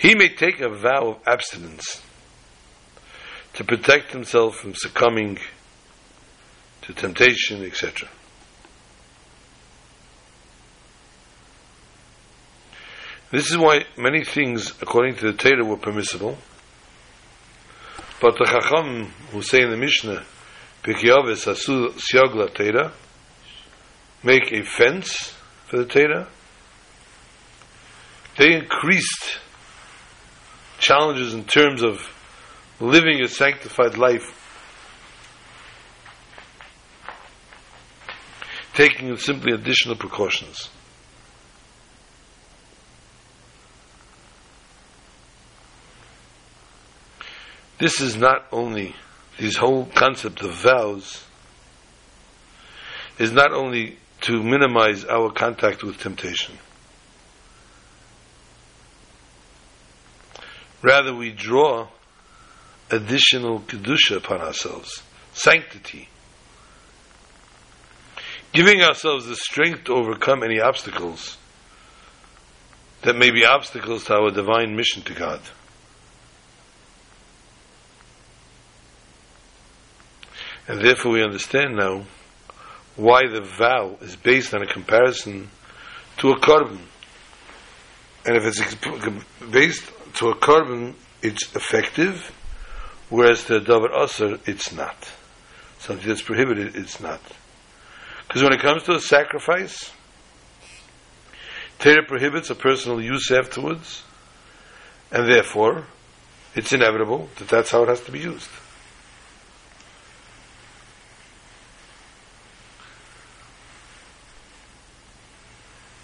he 0.00 0.14
may 0.14 0.28
take 0.28 0.60
a 0.60 0.68
vow 0.68 1.08
of 1.08 1.18
abstinence 1.26 2.02
to 3.54 3.64
protect 3.64 4.12
himself 4.12 4.56
from 4.56 4.74
succumbing 4.74 5.38
to 6.82 6.92
temptation, 6.92 7.64
etc. 7.64 8.08
This 13.30 13.50
is 13.50 13.56
why 13.56 13.84
many 13.96 14.24
things, 14.24 14.72
according 14.82 15.16
to 15.16 15.30
the 15.30 15.32
Torah, 15.32 15.64
were 15.64 15.76
permissible 15.76 16.38
but 18.20 18.36
the 18.36 18.44
Chacham 18.44 19.06
who 19.32 19.40
say 19.40 19.62
in 19.62 19.70
the 19.70 19.78
Mishnah, 19.78 20.22
Asu 20.84 21.92
Siagla 21.92 22.50
Teda, 22.50 22.92
make 24.22 24.52
a 24.52 24.62
fence 24.62 25.34
for 25.66 25.78
the 25.78 25.86
Teda, 25.86 26.26
they 28.36 28.54
increased 28.54 29.38
challenges 30.80 31.34
in 31.34 31.44
terms 31.44 31.82
of 31.82 32.00
living 32.80 33.20
a 33.22 33.28
sanctified 33.28 33.96
life, 33.96 34.36
taking 38.74 39.14
simply 39.16 39.52
additional 39.52 39.94
precautions. 39.94 40.70
This 47.78 48.00
is 48.00 48.16
not 48.16 48.46
only, 48.52 48.94
this 49.38 49.56
whole 49.56 49.86
concept 49.86 50.42
of 50.42 50.52
vows 50.52 51.24
is 53.18 53.32
not 53.32 53.52
only 53.52 53.98
to 54.22 54.42
minimize 54.42 55.04
our 55.06 55.30
contact 55.30 55.82
with 55.82 55.98
temptation. 55.98 56.58
Rather, 60.82 61.14
we 61.14 61.30
draw 61.30 61.88
additional 62.90 63.60
kedusha 63.60 64.16
upon 64.16 64.40
ourselves, 64.40 65.02
sanctity, 65.32 66.08
giving 68.52 68.80
ourselves 68.80 69.26
the 69.26 69.36
strength 69.36 69.84
to 69.84 69.94
overcome 69.94 70.42
any 70.42 70.60
obstacles 70.60 71.36
that 73.02 73.16
may 73.16 73.30
be 73.30 73.44
obstacles 73.44 74.04
to 74.04 74.14
our 74.14 74.30
divine 74.30 74.76
mission 74.76 75.02
to 75.02 75.14
God. 75.14 75.40
And 80.68 80.80
therefore 80.80 81.12
we 81.12 81.22
understand 81.22 81.76
now 81.76 82.04
why 82.96 83.26
the 83.26 83.40
vow 83.40 83.96
is 84.00 84.16
based 84.16 84.54
on 84.54 84.62
a 84.62 84.66
comparison 84.66 85.50
to 86.18 86.30
a 86.30 86.38
korban. 86.38 86.78
And 88.26 88.36
if 88.36 88.44
it's 88.44 88.62
based 89.50 89.90
to 90.14 90.28
a 90.28 90.34
korban, 90.36 90.94
it's 91.22 91.54
effective, 91.54 92.32
whereas 93.08 93.44
to 93.44 93.56
a 93.56 93.60
davar 93.60 93.90
asr, 93.90 94.40
it's 94.48 94.72
not. 94.72 94.96
something 95.78 96.06
that's 96.06 96.22
prohibited, 96.22 96.76
it's 96.76 97.00
not. 97.00 97.20
Because 98.26 98.42
when 98.42 98.52
it 98.52 98.60
comes 98.60 98.82
to 98.84 98.92
a 98.92 99.00
sacrifice, 99.00 99.92
Torah 101.78 102.04
prohibits 102.06 102.50
a 102.50 102.54
personal 102.54 103.00
use 103.00 103.30
afterwards, 103.30 104.02
and 105.10 105.28
therefore, 105.28 105.86
it's 106.54 106.72
inevitable 106.72 107.28
that 107.38 107.48
that's 107.48 107.70
how 107.70 107.82
it 107.82 107.88
has 107.88 108.00
to 108.02 108.12
be 108.12 108.20
used. 108.20 108.50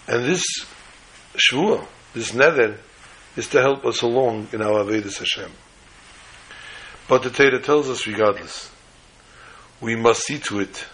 And 0.07 0.23
this 0.25 0.43
shvua, 1.35 1.85
this 2.13 2.33
nether, 2.33 2.79
is 3.37 3.47
to 3.49 3.61
help 3.61 3.85
us 3.85 4.01
along 4.01 4.49
in 4.51 4.61
our 4.61 4.83
Avedis 4.83 5.19
Hashem. 5.19 5.51
But 7.07 7.23
the 7.23 7.29
Torah 7.29 7.61
tells 7.61 7.89
us 7.89 8.05
regardless, 8.05 8.69
we 9.79 9.95
must 9.95 10.23
see 10.23 10.39
to 10.39 10.59
it 10.59 10.85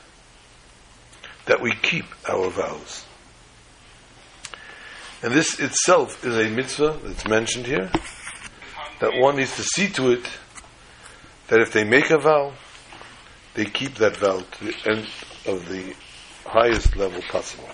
that 1.45 1.61
we 1.61 1.73
keep 1.73 2.05
our 2.29 2.49
vows. 2.49 3.05
And 5.23 5.33
this 5.33 5.59
itself 5.59 6.23
is 6.25 6.37
a 6.37 6.49
mitzvah 6.49 6.99
that's 7.01 7.25
mentioned 7.25 7.65
here, 7.65 7.89
that 8.99 9.13
one 9.17 9.37
needs 9.37 9.55
to 9.55 9.63
see 9.63 9.87
to 9.89 10.11
it 10.11 10.25
that 11.47 11.61
if 11.61 11.71
they 11.71 11.85
make 11.85 12.09
a 12.09 12.17
vow, 12.17 12.53
they 13.53 13.65
keep 13.65 13.95
that 13.95 14.17
vow 14.17 14.39
to 14.39 14.65
the 14.65 14.75
end 14.85 15.07
of 15.45 15.67
the 15.69 15.95
highest 16.45 16.95
level 16.97 17.21
possible. 17.23 17.69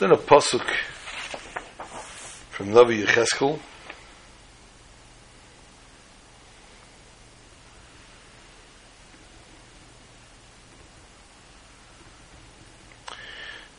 Then 0.00 0.12
a 0.12 0.16
pasuk 0.16 0.66
from 2.52 2.68
Navi 2.68 3.04
Yecheskel. 3.04 3.60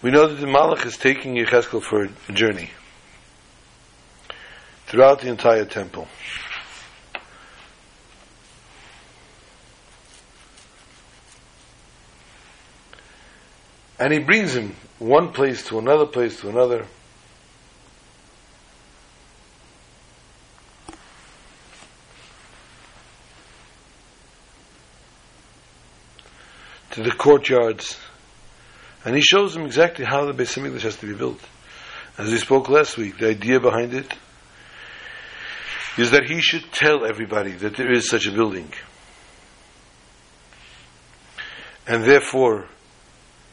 We 0.03 0.11
know 0.11 0.27
that 0.27 0.35
the 0.35 0.45
Malach 0.45 0.85
is 0.85 0.95
taking 0.95 1.33
Yecheskel 1.33 1.81
for 1.81 2.03
a 2.03 2.31
journey 2.31 2.69
throughout 4.85 5.21
the 5.21 5.29
entire 5.29 5.65
temple. 5.65 6.07
And 13.97 14.13
he 14.13 14.19
brings 14.19 14.53
him 14.53 14.75
one 15.01 15.33
place 15.33 15.65
to 15.65 15.79
another 15.79 16.05
place 16.05 16.39
to 16.41 16.49
another. 16.49 16.85
To 26.91 27.01
the 27.01 27.11
courtyards. 27.11 27.97
And 29.03 29.15
he 29.15 29.21
shows 29.21 29.55
them 29.55 29.65
exactly 29.65 30.05
how 30.05 30.25
the 30.25 30.33
Beis 30.33 30.55
Hamikdash 30.55 30.81
has 30.81 30.97
to 30.97 31.07
be 31.07 31.15
built. 31.15 31.39
As 32.19 32.29
we 32.29 32.37
spoke 32.37 32.69
last 32.69 32.95
week, 32.95 33.17
the 33.17 33.29
idea 33.29 33.59
behind 33.59 33.95
it 33.95 34.13
is 35.97 36.11
that 36.11 36.25
he 36.25 36.41
should 36.41 36.71
tell 36.71 37.05
everybody 37.05 37.53
that 37.53 37.75
there 37.75 37.91
is 37.91 38.07
such 38.07 38.27
a 38.27 38.31
building. 38.31 38.71
And 41.87 42.03
therefore, 42.03 42.67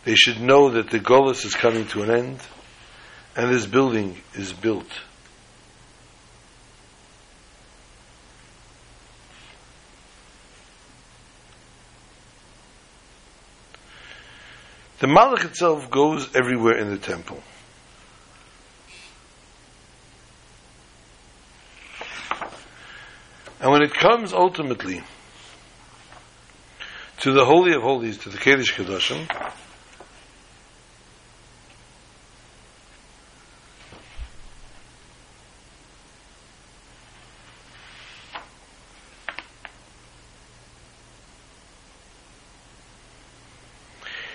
they 0.05 0.15
should 0.15 0.41
know 0.41 0.71
that 0.71 0.91
the 0.91 0.99
Golis 1.01 1.45
is 1.45 1.55
coming 1.55 1.87
to 1.89 2.03
an 2.03 2.11
end 2.11 2.41
and 3.37 3.53
this 3.53 3.67
building 3.67 4.17
is 4.35 4.53
built. 4.53 4.91
The 15.01 15.07
Malach 15.07 15.45
itself 15.45 15.91
goes 15.91 16.35
everywhere 16.35 16.77
in 16.77 16.91
the 16.91 16.99
temple. 16.99 17.41
And 23.61 23.73
when 23.73 23.83
it 23.83 23.93
comes 23.93 24.33
ultimately 24.33 25.03
to 27.21 27.33
the 27.33 27.45
Holy 27.45 27.75
of 27.75 27.83
Holies, 27.83 28.19
to 28.19 28.29
the 28.29 28.39
Kedesh 28.39 28.73
Kedoshim, 28.73 29.27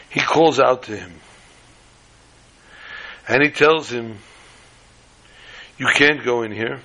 he 0.09 0.19
calls 0.43 0.59
out 0.59 0.83
to 0.83 0.97
him. 0.97 1.13
And 3.29 3.41
he 3.41 3.49
tells 3.49 3.89
him, 3.89 4.17
You 5.77 5.87
can't 5.95 6.21
go 6.25 6.43
in 6.43 6.51
here. 6.51 6.81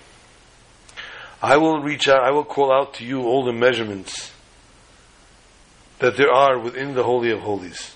I 1.42 1.56
will 1.56 1.80
reach 1.80 2.08
out, 2.08 2.22
I 2.22 2.30
will 2.30 2.44
call 2.44 2.72
out 2.72 2.94
to 2.94 3.04
you 3.04 3.22
all 3.22 3.44
the 3.44 3.52
measurements 3.52 4.32
that 5.98 6.16
there 6.16 6.30
are 6.30 6.56
within 6.58 6.94
the 6.94 7.02
Holy 7.02 7.32
of 7.32 7.40
Holies. 7.40 7.94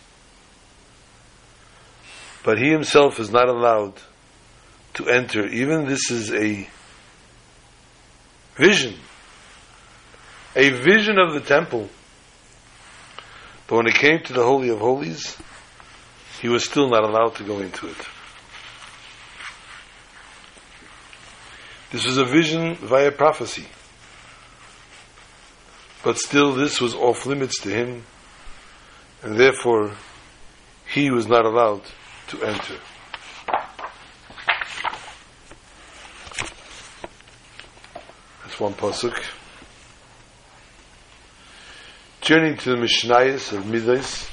But 2.45 2.59
he 2.59 2.71
himself 2.71 3.21
is 3.21 3.31
not 3.31 3.49
allowed 3.49 3.95
to 4.95 5.09
enter. 5.09 5.47
Even 5.47 5.87
this 5.87 6.11
is 6.11 6.33
a 6.33 6.69
vision, 8.57 8.95
a 10.57 10.71
vision 10.71 11.19
of 11.21 11.35
the 11.35 11.41
temple 11.41 11.89
but 13.73 13.77
when 13.77 13.87
it 13.87 13.95
came 13.95 14.21
to 14.25 14.35
the 14.35 14.45
Holy 14.45 14.69
of 14.69 14.81
Holies, 14.81 15.35
he 16.43 16.49
was 16.49 16.65
still 16.65 16.89
not 16.89 17.05
allowed 17.05 17.37
to 17.37 17.45
go 17.45 17.61
into 17.61 17.87
it. 17.87 17.97
This 21.93 22.05
was 22.05 22.19
a 22.19 22.25
vision 22.25 22.75
via 22.75 23.13
prophecy. 23.13 23.67
But 26.03 26.19
still, 26.19 26.53
this 26.53 26.81
was 26.81 26.97
off 26.97 27.27
limits 27.27 27.61
to 27.61 27.69
him, 27.71 28.03
and 29.23 29.37
therefore, 29.37 29.93
he 30.93 31.13
was 31.13 31.29
not 31.29 31.47
allowed 31.47 31.83
to 32.31 32.43
enter. 32.43 32.79
That's 38.43 38.59
one 38.59 38.75
pasuk. 38.75 39.15
Turning 42.21 42.57
to 42.57 42.71
the 42.71 42.77
Mishnayos 42.77 43.57
of 43.57 43.65
Midas. 43.69 44.32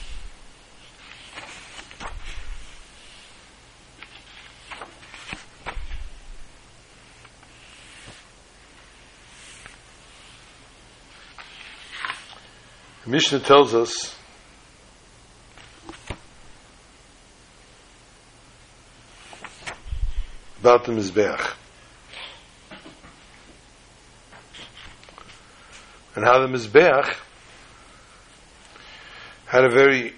The 13.10 13.16
Mishnah 13.16 13.40
tells 13.40 13.74
us 13.74 14.16
about 20.60 20.84
the 20.86 20.92
Mizbeach. 20.92 21.56
And 26.16 26.24
how 26.24 26.38
the 26.46 26.56
Mizbeach 26.56 27.16
had 29.48 29.66
a 29.66 29.72
very 29.72 30.14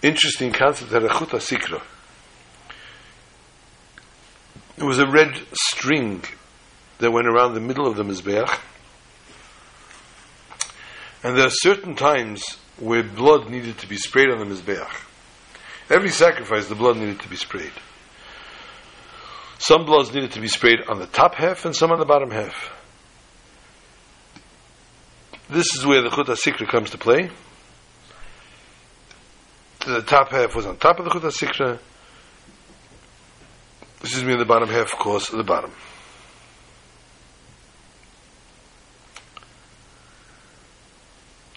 interesting 0.00 0.52
concept, 0.52 0.92
had 0.92 1.02
a 1.02 1.08
chuta 1.08 1.40
sikra. 1.40 1.82
It 4.76 4.84
was 4.84 5.00
a 5.00 5.08
red 5.08 5.40
string 5.54 6.22
that 7.00 7.10
went 7.10 7.26
around 7.26 7.54
the 7.54 7.60
middle 7.60 7.88
of 7.88 7.96
the 7.96 8.04
Mizbeach. 8.04 8.60
And 11.22 11.36
there 11.36 11.46
are 11.46 11.50
certain 11.50 11.94
times 11.94 12.42
where 12.78 13.02
blood 13.02 13.48
needed 13.48 13.78
to 13.78 13.88
be 13.88 13.96
sprayed 13.96 14.30
on 14.30 14.38
the 14.38 14.54
Mizbeach. 14.54 14.90
Every 15.88 16.10
sacrifice, 16.10 16.68
the 16.68 16.74
blood 16.74 16.96
needed 16.96 17.20
to 17.20 17.28
be 17.28 17.36
sprayed. 17.36 17.72
Some 19.58 19.84
bloods 19.84 20.12
needed 20.12 20.32
to 20.32 20.40
be 20.40 20.48
sprayed 20.48 20.80
on 20.88 20.98
the 20.98 21.06
top 21.06 21.36
half 21.36 21.64
and 21.64 21.76
some 21.76 21.92
on 21.92 22.00
the 22.00 22.04
bottom 22.04 22.30
half. 22.30 22.72
This 25.48 25.76
is 25.76 25.86
where 25.86 26.02
the 26.02 26.10
Chut 26.10 26.26
HaSikra 26.26 26.66
comes 26.66 26.90
to 26.90 26.98
play. 26.98 27.30
The 29.86 30.02
top 30.02 30.30
half 30.30 30.56
was 30.56 30.66
on 30.66 30.78
top 30.78 30.98
of 30.98 31.04
the 31.04 31.10
Chut 31.12 31.22
HaSikra. 31.22 31.78
This 34.00 34.16
is 34.16 34.24
me 34.24 34.34
the 34.34 34.44
bottom 34.44 34.68
half, 34.68 34.92
of 34.92 34.98
course, 34.98 35.30
at 35.30 35.36
the 35.36 35.44
bottom. 35.44 35.70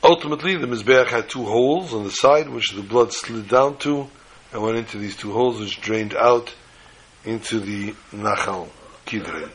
Ultimately, 0.05 0.55
the 0.55 0.67
Mizbeach 0.67 1.07
had 1.07 1.29
two 1.29 1.45
holes 1.45 1.91
on 1.91 2.03
the 2.03 2.11
side, 2.11 2.47
which 2.47 2.73
the 2.73 2.83
blood 2.83 3.11
slid 3.11 3.47
down 3.47 3.77
to 3.79 4.07
and 4.53 4.61
went 4.61 4.77
into 4.77 4.99
these 4.99 5.15
two 5.15 5.31
holes, 5.31 5.59
which 5.59 5.81
drained 5.81 6.15
out 6.15 6.53
into 7.23 7.59
the 7.59 7.95
Nachal 8.13 8.69
Kidron. 9.07 9.49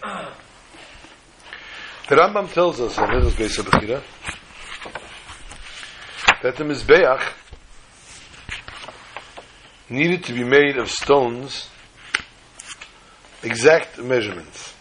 The 2.09 2.17
Rambam 2.17 2.53
tells 2.53 2.81
us 2.81 2.99
in 2.99 3.05
Hilchos 3.05 3.37
Beis 3.37 4.03
that 6.43 6.57
the 6.57 6.65
Mizbeach 6.65 7.33
needed 9.89 10.25
to 10.25 10.33
be 10.33 10.43
made 10.43 10.79
of 10.79 10.91
stones 10.91 11.69
exact 13.45 13.99
measurements. 13.99 14.75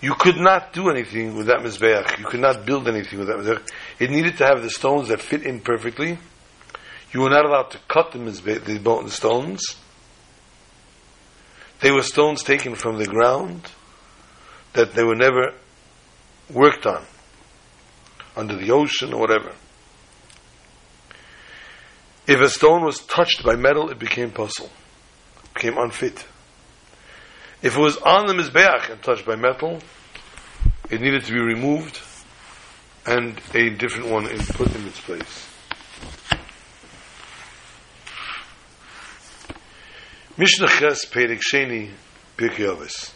You 0.00 0.14
could 0.14 0.36
not 0.36 0.72
do 0.72 0.88
anything 0.88 1.36
with 1.36 1.46
that 1.48 1.58
Mizbeach. 1.58 2.18
You 2.18 2.24
could 2.24 2.40
not 2.40 2.64
build 2.64 2.88
anything 2.88 3.18
with 3.18 3.28
that 3.28 3.36
Mizbeach. 3.36 3.70
It 3.98 4.10
needed 4.10 4.38
to 4.38 4.46
have 4.46 4.62
the 4.62 4.70
stones 4.70 5.08
that 5.08 5.20
fit 5.20 5.42
in 5.42 5.60
perfectly. 5.60 6.18
You 7.12 7.20
were 7.20 7.30
not 7.30 7.44
allowed 7.44 7.70
to 7.72 7.78
cut 7.86 8.12
the, 8.12 8.18
Mizbeach, 8.18 8.64
the, 8.64 9.10
stones. 9.10 9.76
They 11.80 11.90
were 11.90 12.02
stones 12.02 12.42
taken 12.42 12.74
from 12.74 12.98
the 12.98 13.06
ground 13.06 13.70
that 14.72 14.94
they 14.94 15.02
were 15.02 15.16
never 15.16 15.54
worked 16.48 16.86
on 16.86 17.04
under 18.36 18.56
the 18.56 18.70
ocean 18.70 19.12
or 19.12 19.20
whatever. 19.20 19.52
If 22.26 22.40
a 22.40 22.48
stone 22.48 22.84
was 22.84 23.00
touched 23.00 23.42
by 23.44 23.56
metal, 23.56 23.90
it 23.90 23.98
became 23.98 24.30
posul, 24.30 24.70
became 25.54 25.76
unfit. 25.76 26.24
If 27.62 27.76
it 27.76 27.80
was 27.80 27.98
on 27.98 28.26
the 28.26 28.32
Mizbeach 28.32 28.90
and 28.90 29.02
touched 29.02 29.26
by 29.26 29.36
metal, 29.36 29.80
it 30.90 31.00
needed 31.00 31.24
to 31.24 31.32
be 31.32 31.40
removed 31.40 32.00
and 33.06 33.38
a 33.54 33.70
different 33.70 34.10
one 34.10 34.26
put 34.26 34.74
in 34.74 34.86
its 34.86 35.00
place. 35.00 35.46
Mishnah 40.36 40.68
Ches 40.68 41.04
Perek 41.04 41.40
Sheni 41.40 41.90
Pirkei 42.38 42.74
Avos. 42.74 43.12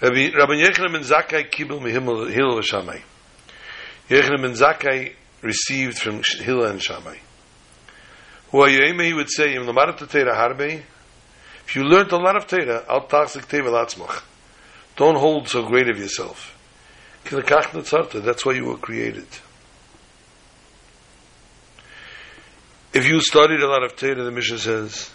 Rabbi 0.00 0.54
Yochanan 0.54 0.92
ben 0.92 1.02
Zakkai 1.02 1.50
kibel 1.50 1.80
mehimel 1.80 2.30
Hillel 2.30 2.60
v'Shamai. 2.60 3.02
Yochanan 4.08 4.42
ben 4.42 4.52
Zakkai 4.52 5.12
received 5.42 5.98
from 5.98 6.22
Hillel 6.40 6.64
and 6.64 6.82
Shammai. 6.82 7.18
Who 8.50 8.60
are 8.62 8.70
you 8.70 8.80
aiming, 8.84 9.06
he 9.06 9.12
would 9.12 9.30
say, 9.30 9.54
Im 9.54 9.64
lamarat 9.64 9.98
Torah 10.08 10.34
harbe, 10.34 10.82
if 11.66 11.76
you 11.76 11.84
learned 11.84 12.12
a 12.12 12.16
lot 12.16 12.36
of 12.36 12.46
Torah, 12.46 12.84
al 12.88 13.06
tachzik 13.06 13.44
latzmach. 13.46 14.22
Don't 14.96 15.16
hold 15.16 15.48
so 15.48 15.66
great 15.66 15.88
of 15.88 15.98
yourself. 15.98 16.56
That's 17.24 18.44
why 18.44 18.52
you 18.52 18.64
were 18.66 18.76
created. 18.76 19.26
If 22.92 23.08
you 23.08 23.20
studied 23.20 23.60
a 23.60 23.68
lot 23.68 23.84
of 23.84 23.96
Torah, 23.96 24.22
the 24.22 24.30
Mishnah 24.30 24.58
says, 24.58 25.10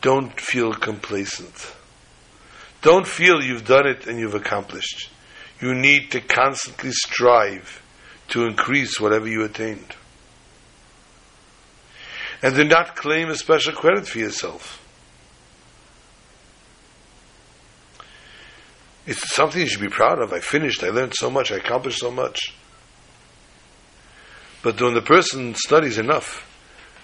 don't 0.00 0.40
feel 0.40 0.72
complacent. 0.72 1.74
Don't 2.80 3.06
feel 3.06 3.42
you've 3.42 3.66
done 3.66 3.86
it 3.86 4.06
and 4.06 4.18
you've 4.18 4.34
accomplished. 4.34 5.10
You 5.60 5.74
need 5.74 6.12
to 6.12 6.20
constantly 6.20 6.92
strive 6.92 7.82
to 8.28 8.46
increase 8.46 9.00
whatever 9.00 9.26
you 9.26 9.44
attained. 9.44 9.96
And 12.40 12.54
do 12.54 12.64
not 12.64 12.94
claim 12.94 13.28
a 13.28 13.34
special 13.34 13.72
credit 13.72 14.06
for 14.06 14.18
yourself. 14.18 14.80
It's 19.08 19.34
something 19.34 19.62
you 19.62 19.66
should 19.66 19.80
be 19.80 19.88
proud 19.88 20.18
of. 20.18 20.34
I 20.34 20.40
finished, 20.40 20.84
I 20.84 20.90
learned 20.90 21.14
so 21.16 21.30
much, 21.30 21.50
I 21.50 21.56
accomplished 21.56 21.98
so 21.98 22.10
much. 22.10 22.54
But 24.62 24.78
when 24.82 24.92
the 24.92 25.00
person 25.00 25.54
studies 25.54 25.96
enough, 25.96 26.44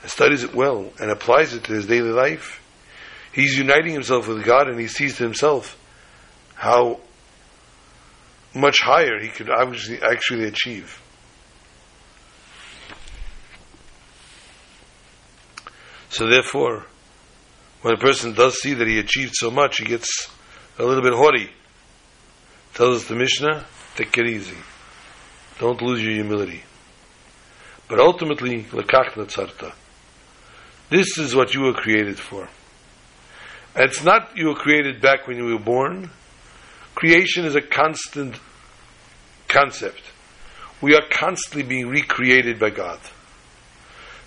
and 0.02 0.10
studies 0.10 0.44
it 0.44 0.54
well, 0.54 0.92
and 1.00 1.10
applies 1.10 1.54
it 1.54 1.64
to 1.64 1.72
his 1.72 1.86
daily 1.86 2.10
life, 2.10 2.62
he's 3.32 3.56
uniting 3.56 3.94
himself 3.94 4.28
with 4.28 4.44
God 4.44 4.68
and 4.68 4.78
he 4.78 4.86
sees 4.86 5.16
to 5.16 5.22
himself 5.22 5.78
how 6.52 7.00
much 8.54 8.80
higher 8.82 9.18
he 9.18 9.28
could 9.28 9.48
actually, 9.48 10.02
actually 10.02 10.44
achieve. 10.44 11.00
So 16.10 16.28
therefore, 16.28 16.84
when 17.80 17.94
a 17.94 17.98
person 17.98 18.34
does 18.34 18.60
see 18.60 18.74
that 18.74 18.86
he 18.86 18.98
achieved 18.98 19.32
so 19.36 19.50
much, 19.50 19.78
he 19.78 19.86
gets 19.86 20.28
a 20.78 20.84
little 20.84 21.02
bit 21.02 21.14
haughty. 21.14 21.50
Tells 22.74 23.02
us 23.02 23.08
the 23.08 23.14
Mishnah, 23.14 23.64
take 23.94 24.16
it 24.18 24.26
easy. 24.26 24.56
Don't 25.60 25.80
lose 25.80 26.02
your 26.02 26.12
humility. 26.12 26.64
But 27.88 28.00
ultimately, 28.00 28.64
lekach 28.64 29.12
natzarta. 29.12 29.72
This 30.90 31.16
is 31.18 31.34
what 31.34 31.54
you 31.54 31.62
were 31.62 31.72
created 31.72 32.18
for. 32.18 32.48
And 33.74 33.84
it's 33.84 34.02
not 34.02 34.36
you 34.36 34.48
were 34.48 34.54
created 34.54 35.00
back 35.00 35.26
when 35.26 35.36
you 35.36 35.44
were 35.44 35.58
born. 35.58 36.10
Creation 36.94 37.44
is 37.44 37.54
a 37.54 37.60
constant 37.60 38.36
concept. 39.48 40.02
We 40.80 40.94
are 40.94 41.02
constantly 41.10 41.62
being 41.62 41.88
recreated 41.88 42.58
by 42.58 42.70
God. 42.70 43.00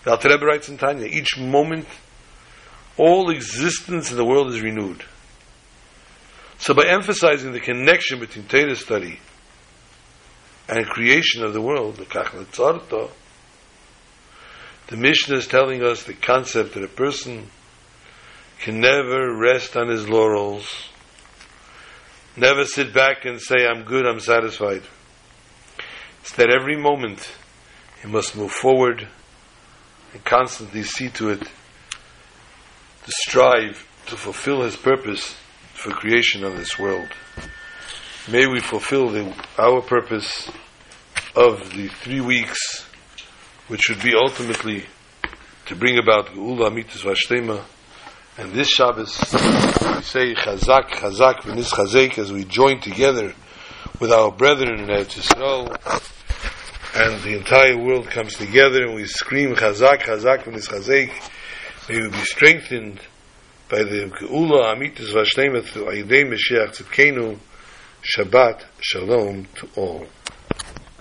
The 0.04 0.12
Alter 0.12 0.30
Rebbe 0.30 0.46
writes 0.46 0.70
in 0.70 0.78
Tanya, 0.78 1.06
each 1.06 1.38
moment, 1.38 1.88
all 2.98 3.30
existence 3.30 4.10
in 4.10 4.18
the 4.18 4.26
world 4.26 4.48
is 4.50 4.62
renewed. 4.62 5.04
So 6.60 6.74
by 6.74 6.88
emphasizing 6.88 7.52
the 7.52 7.60
connection 7.60 8.20
between 8.20 8.48
Torah 8.48 8.76
study 8.76 9.20
and 10.68 10.86
creation 10.86 11.44
of 11.44 11.54
the 11.54 11.62
world, 11.62 11.98
the 11.98 13.10
the 14.88 14.98
Mishnah 14.98 15.38
is 15.38 15.48
telling 15.48 15.84
us 15.84 16.04
the 16.04 16.14
concept 16.14 16.74
that 16.74 16.84
a 16.84 16.88
person 16.88 17.50
can 18.60 18.80
never 18.80 19.38
rest 19.38 19.78
on 19.78 19.90
his 19.90 20.10
laurels, 20.10 20.90
never 22.36 22.66
sit 22.66 22.94
back 22.94 23.26
and 23.26 23.40
say, 23.40 23.68
I'm 23.68 23.84
good, 23.84 24.06
I'm 24.06 24.20
satisfied. 24.20 24.84
It's 26.22 26.34
that 26.34 26.50
every 26.50 26.76
moment 26.76 27.30
he 28.02 28.08
must 28.08 28.36
move 28.36 28.52
forward 28.52 29.08
and 30.14 30.24
constantly 30.24 30.84
see 30.84 31.10
to 31.10 31.30
it 31.30 31.42
to 31.42 33.12
strive 33.12 33.88
to 34.08 34.18
fulfill 34.18 34.64
his 34.64 34.76
purpose 34.76 35.36
for 35.78 35.92
creation 35.92 36.44
of 36.44 36.58
this 36.58 36.80
world. 36.80 37.08
May 38.30 38.48
we 38.48 38.60
fulfill 38.60 39.10
the, 39.10 39.32
our 39.60 39.80
purpose 39.82 40.50
of 41.36 41.72
the 41.76 41.88
three 41.88 42.20
weeks, 42.20 42.84
which 43.68 43.82
should 43.82 44.02
be 44.02 44.16
ultimately 44.16 44.86
to 45.68 45.76
bring 45.76 46.00
about 46.00 46.30
Geula 46.30 46.72
Amitus 46.72 47.04
Vashtema. 47.04 47.64
And 48.40 48.54
this 48.54 48.70
Shabbos, 48.70 49.20
we 49.20 50.02
say 50.02 50.34
Chazak, 50.34 50.90
Chazak, 50.90 51.42
V'nis 51.42 51.72
Chazek, 51.72 52.18
as 52.18 52.34
we 52.34 52.44
join 52.44 52.82
together 52.82 53.36
with 54.00 54.12
our 54.12 54.32
brethren 54.32 54.80
in 54.80 54.88
Eretz 54.88 55.20
Yisrael, 55.20 55.70
and 56.96 57.22
the 57.22 57.38
entire 57.38 57.78
world 57.78 58.10
comes 58.10 58.34
together 58.34 58.84
and 58.84 58.96
we 58.96 59.06
scream 59.06 59.54
Chazak, 59.54 60.02
Chazak, 60.02 60.44
V'nis 60.44 60.68
Chazek. 60.70 61.12
May 61.88 62.02
we 62.02 62.10
be 62.10 62.26
strengthened 62.26 63.00
by 63.70 63.84
the 63.84 64.06
Geula 64.06 64.74
Amitis 64.74 65.12
Vashnema 65.14 65.62
through 65.62 65.88
Mashiach 65.88 66.78
Tzidkenu. 66.78 67.38
Shabbat 68.02 68.64
Shalom 68.80 69.46
to 69.56 69.68
all. 69.76 70.06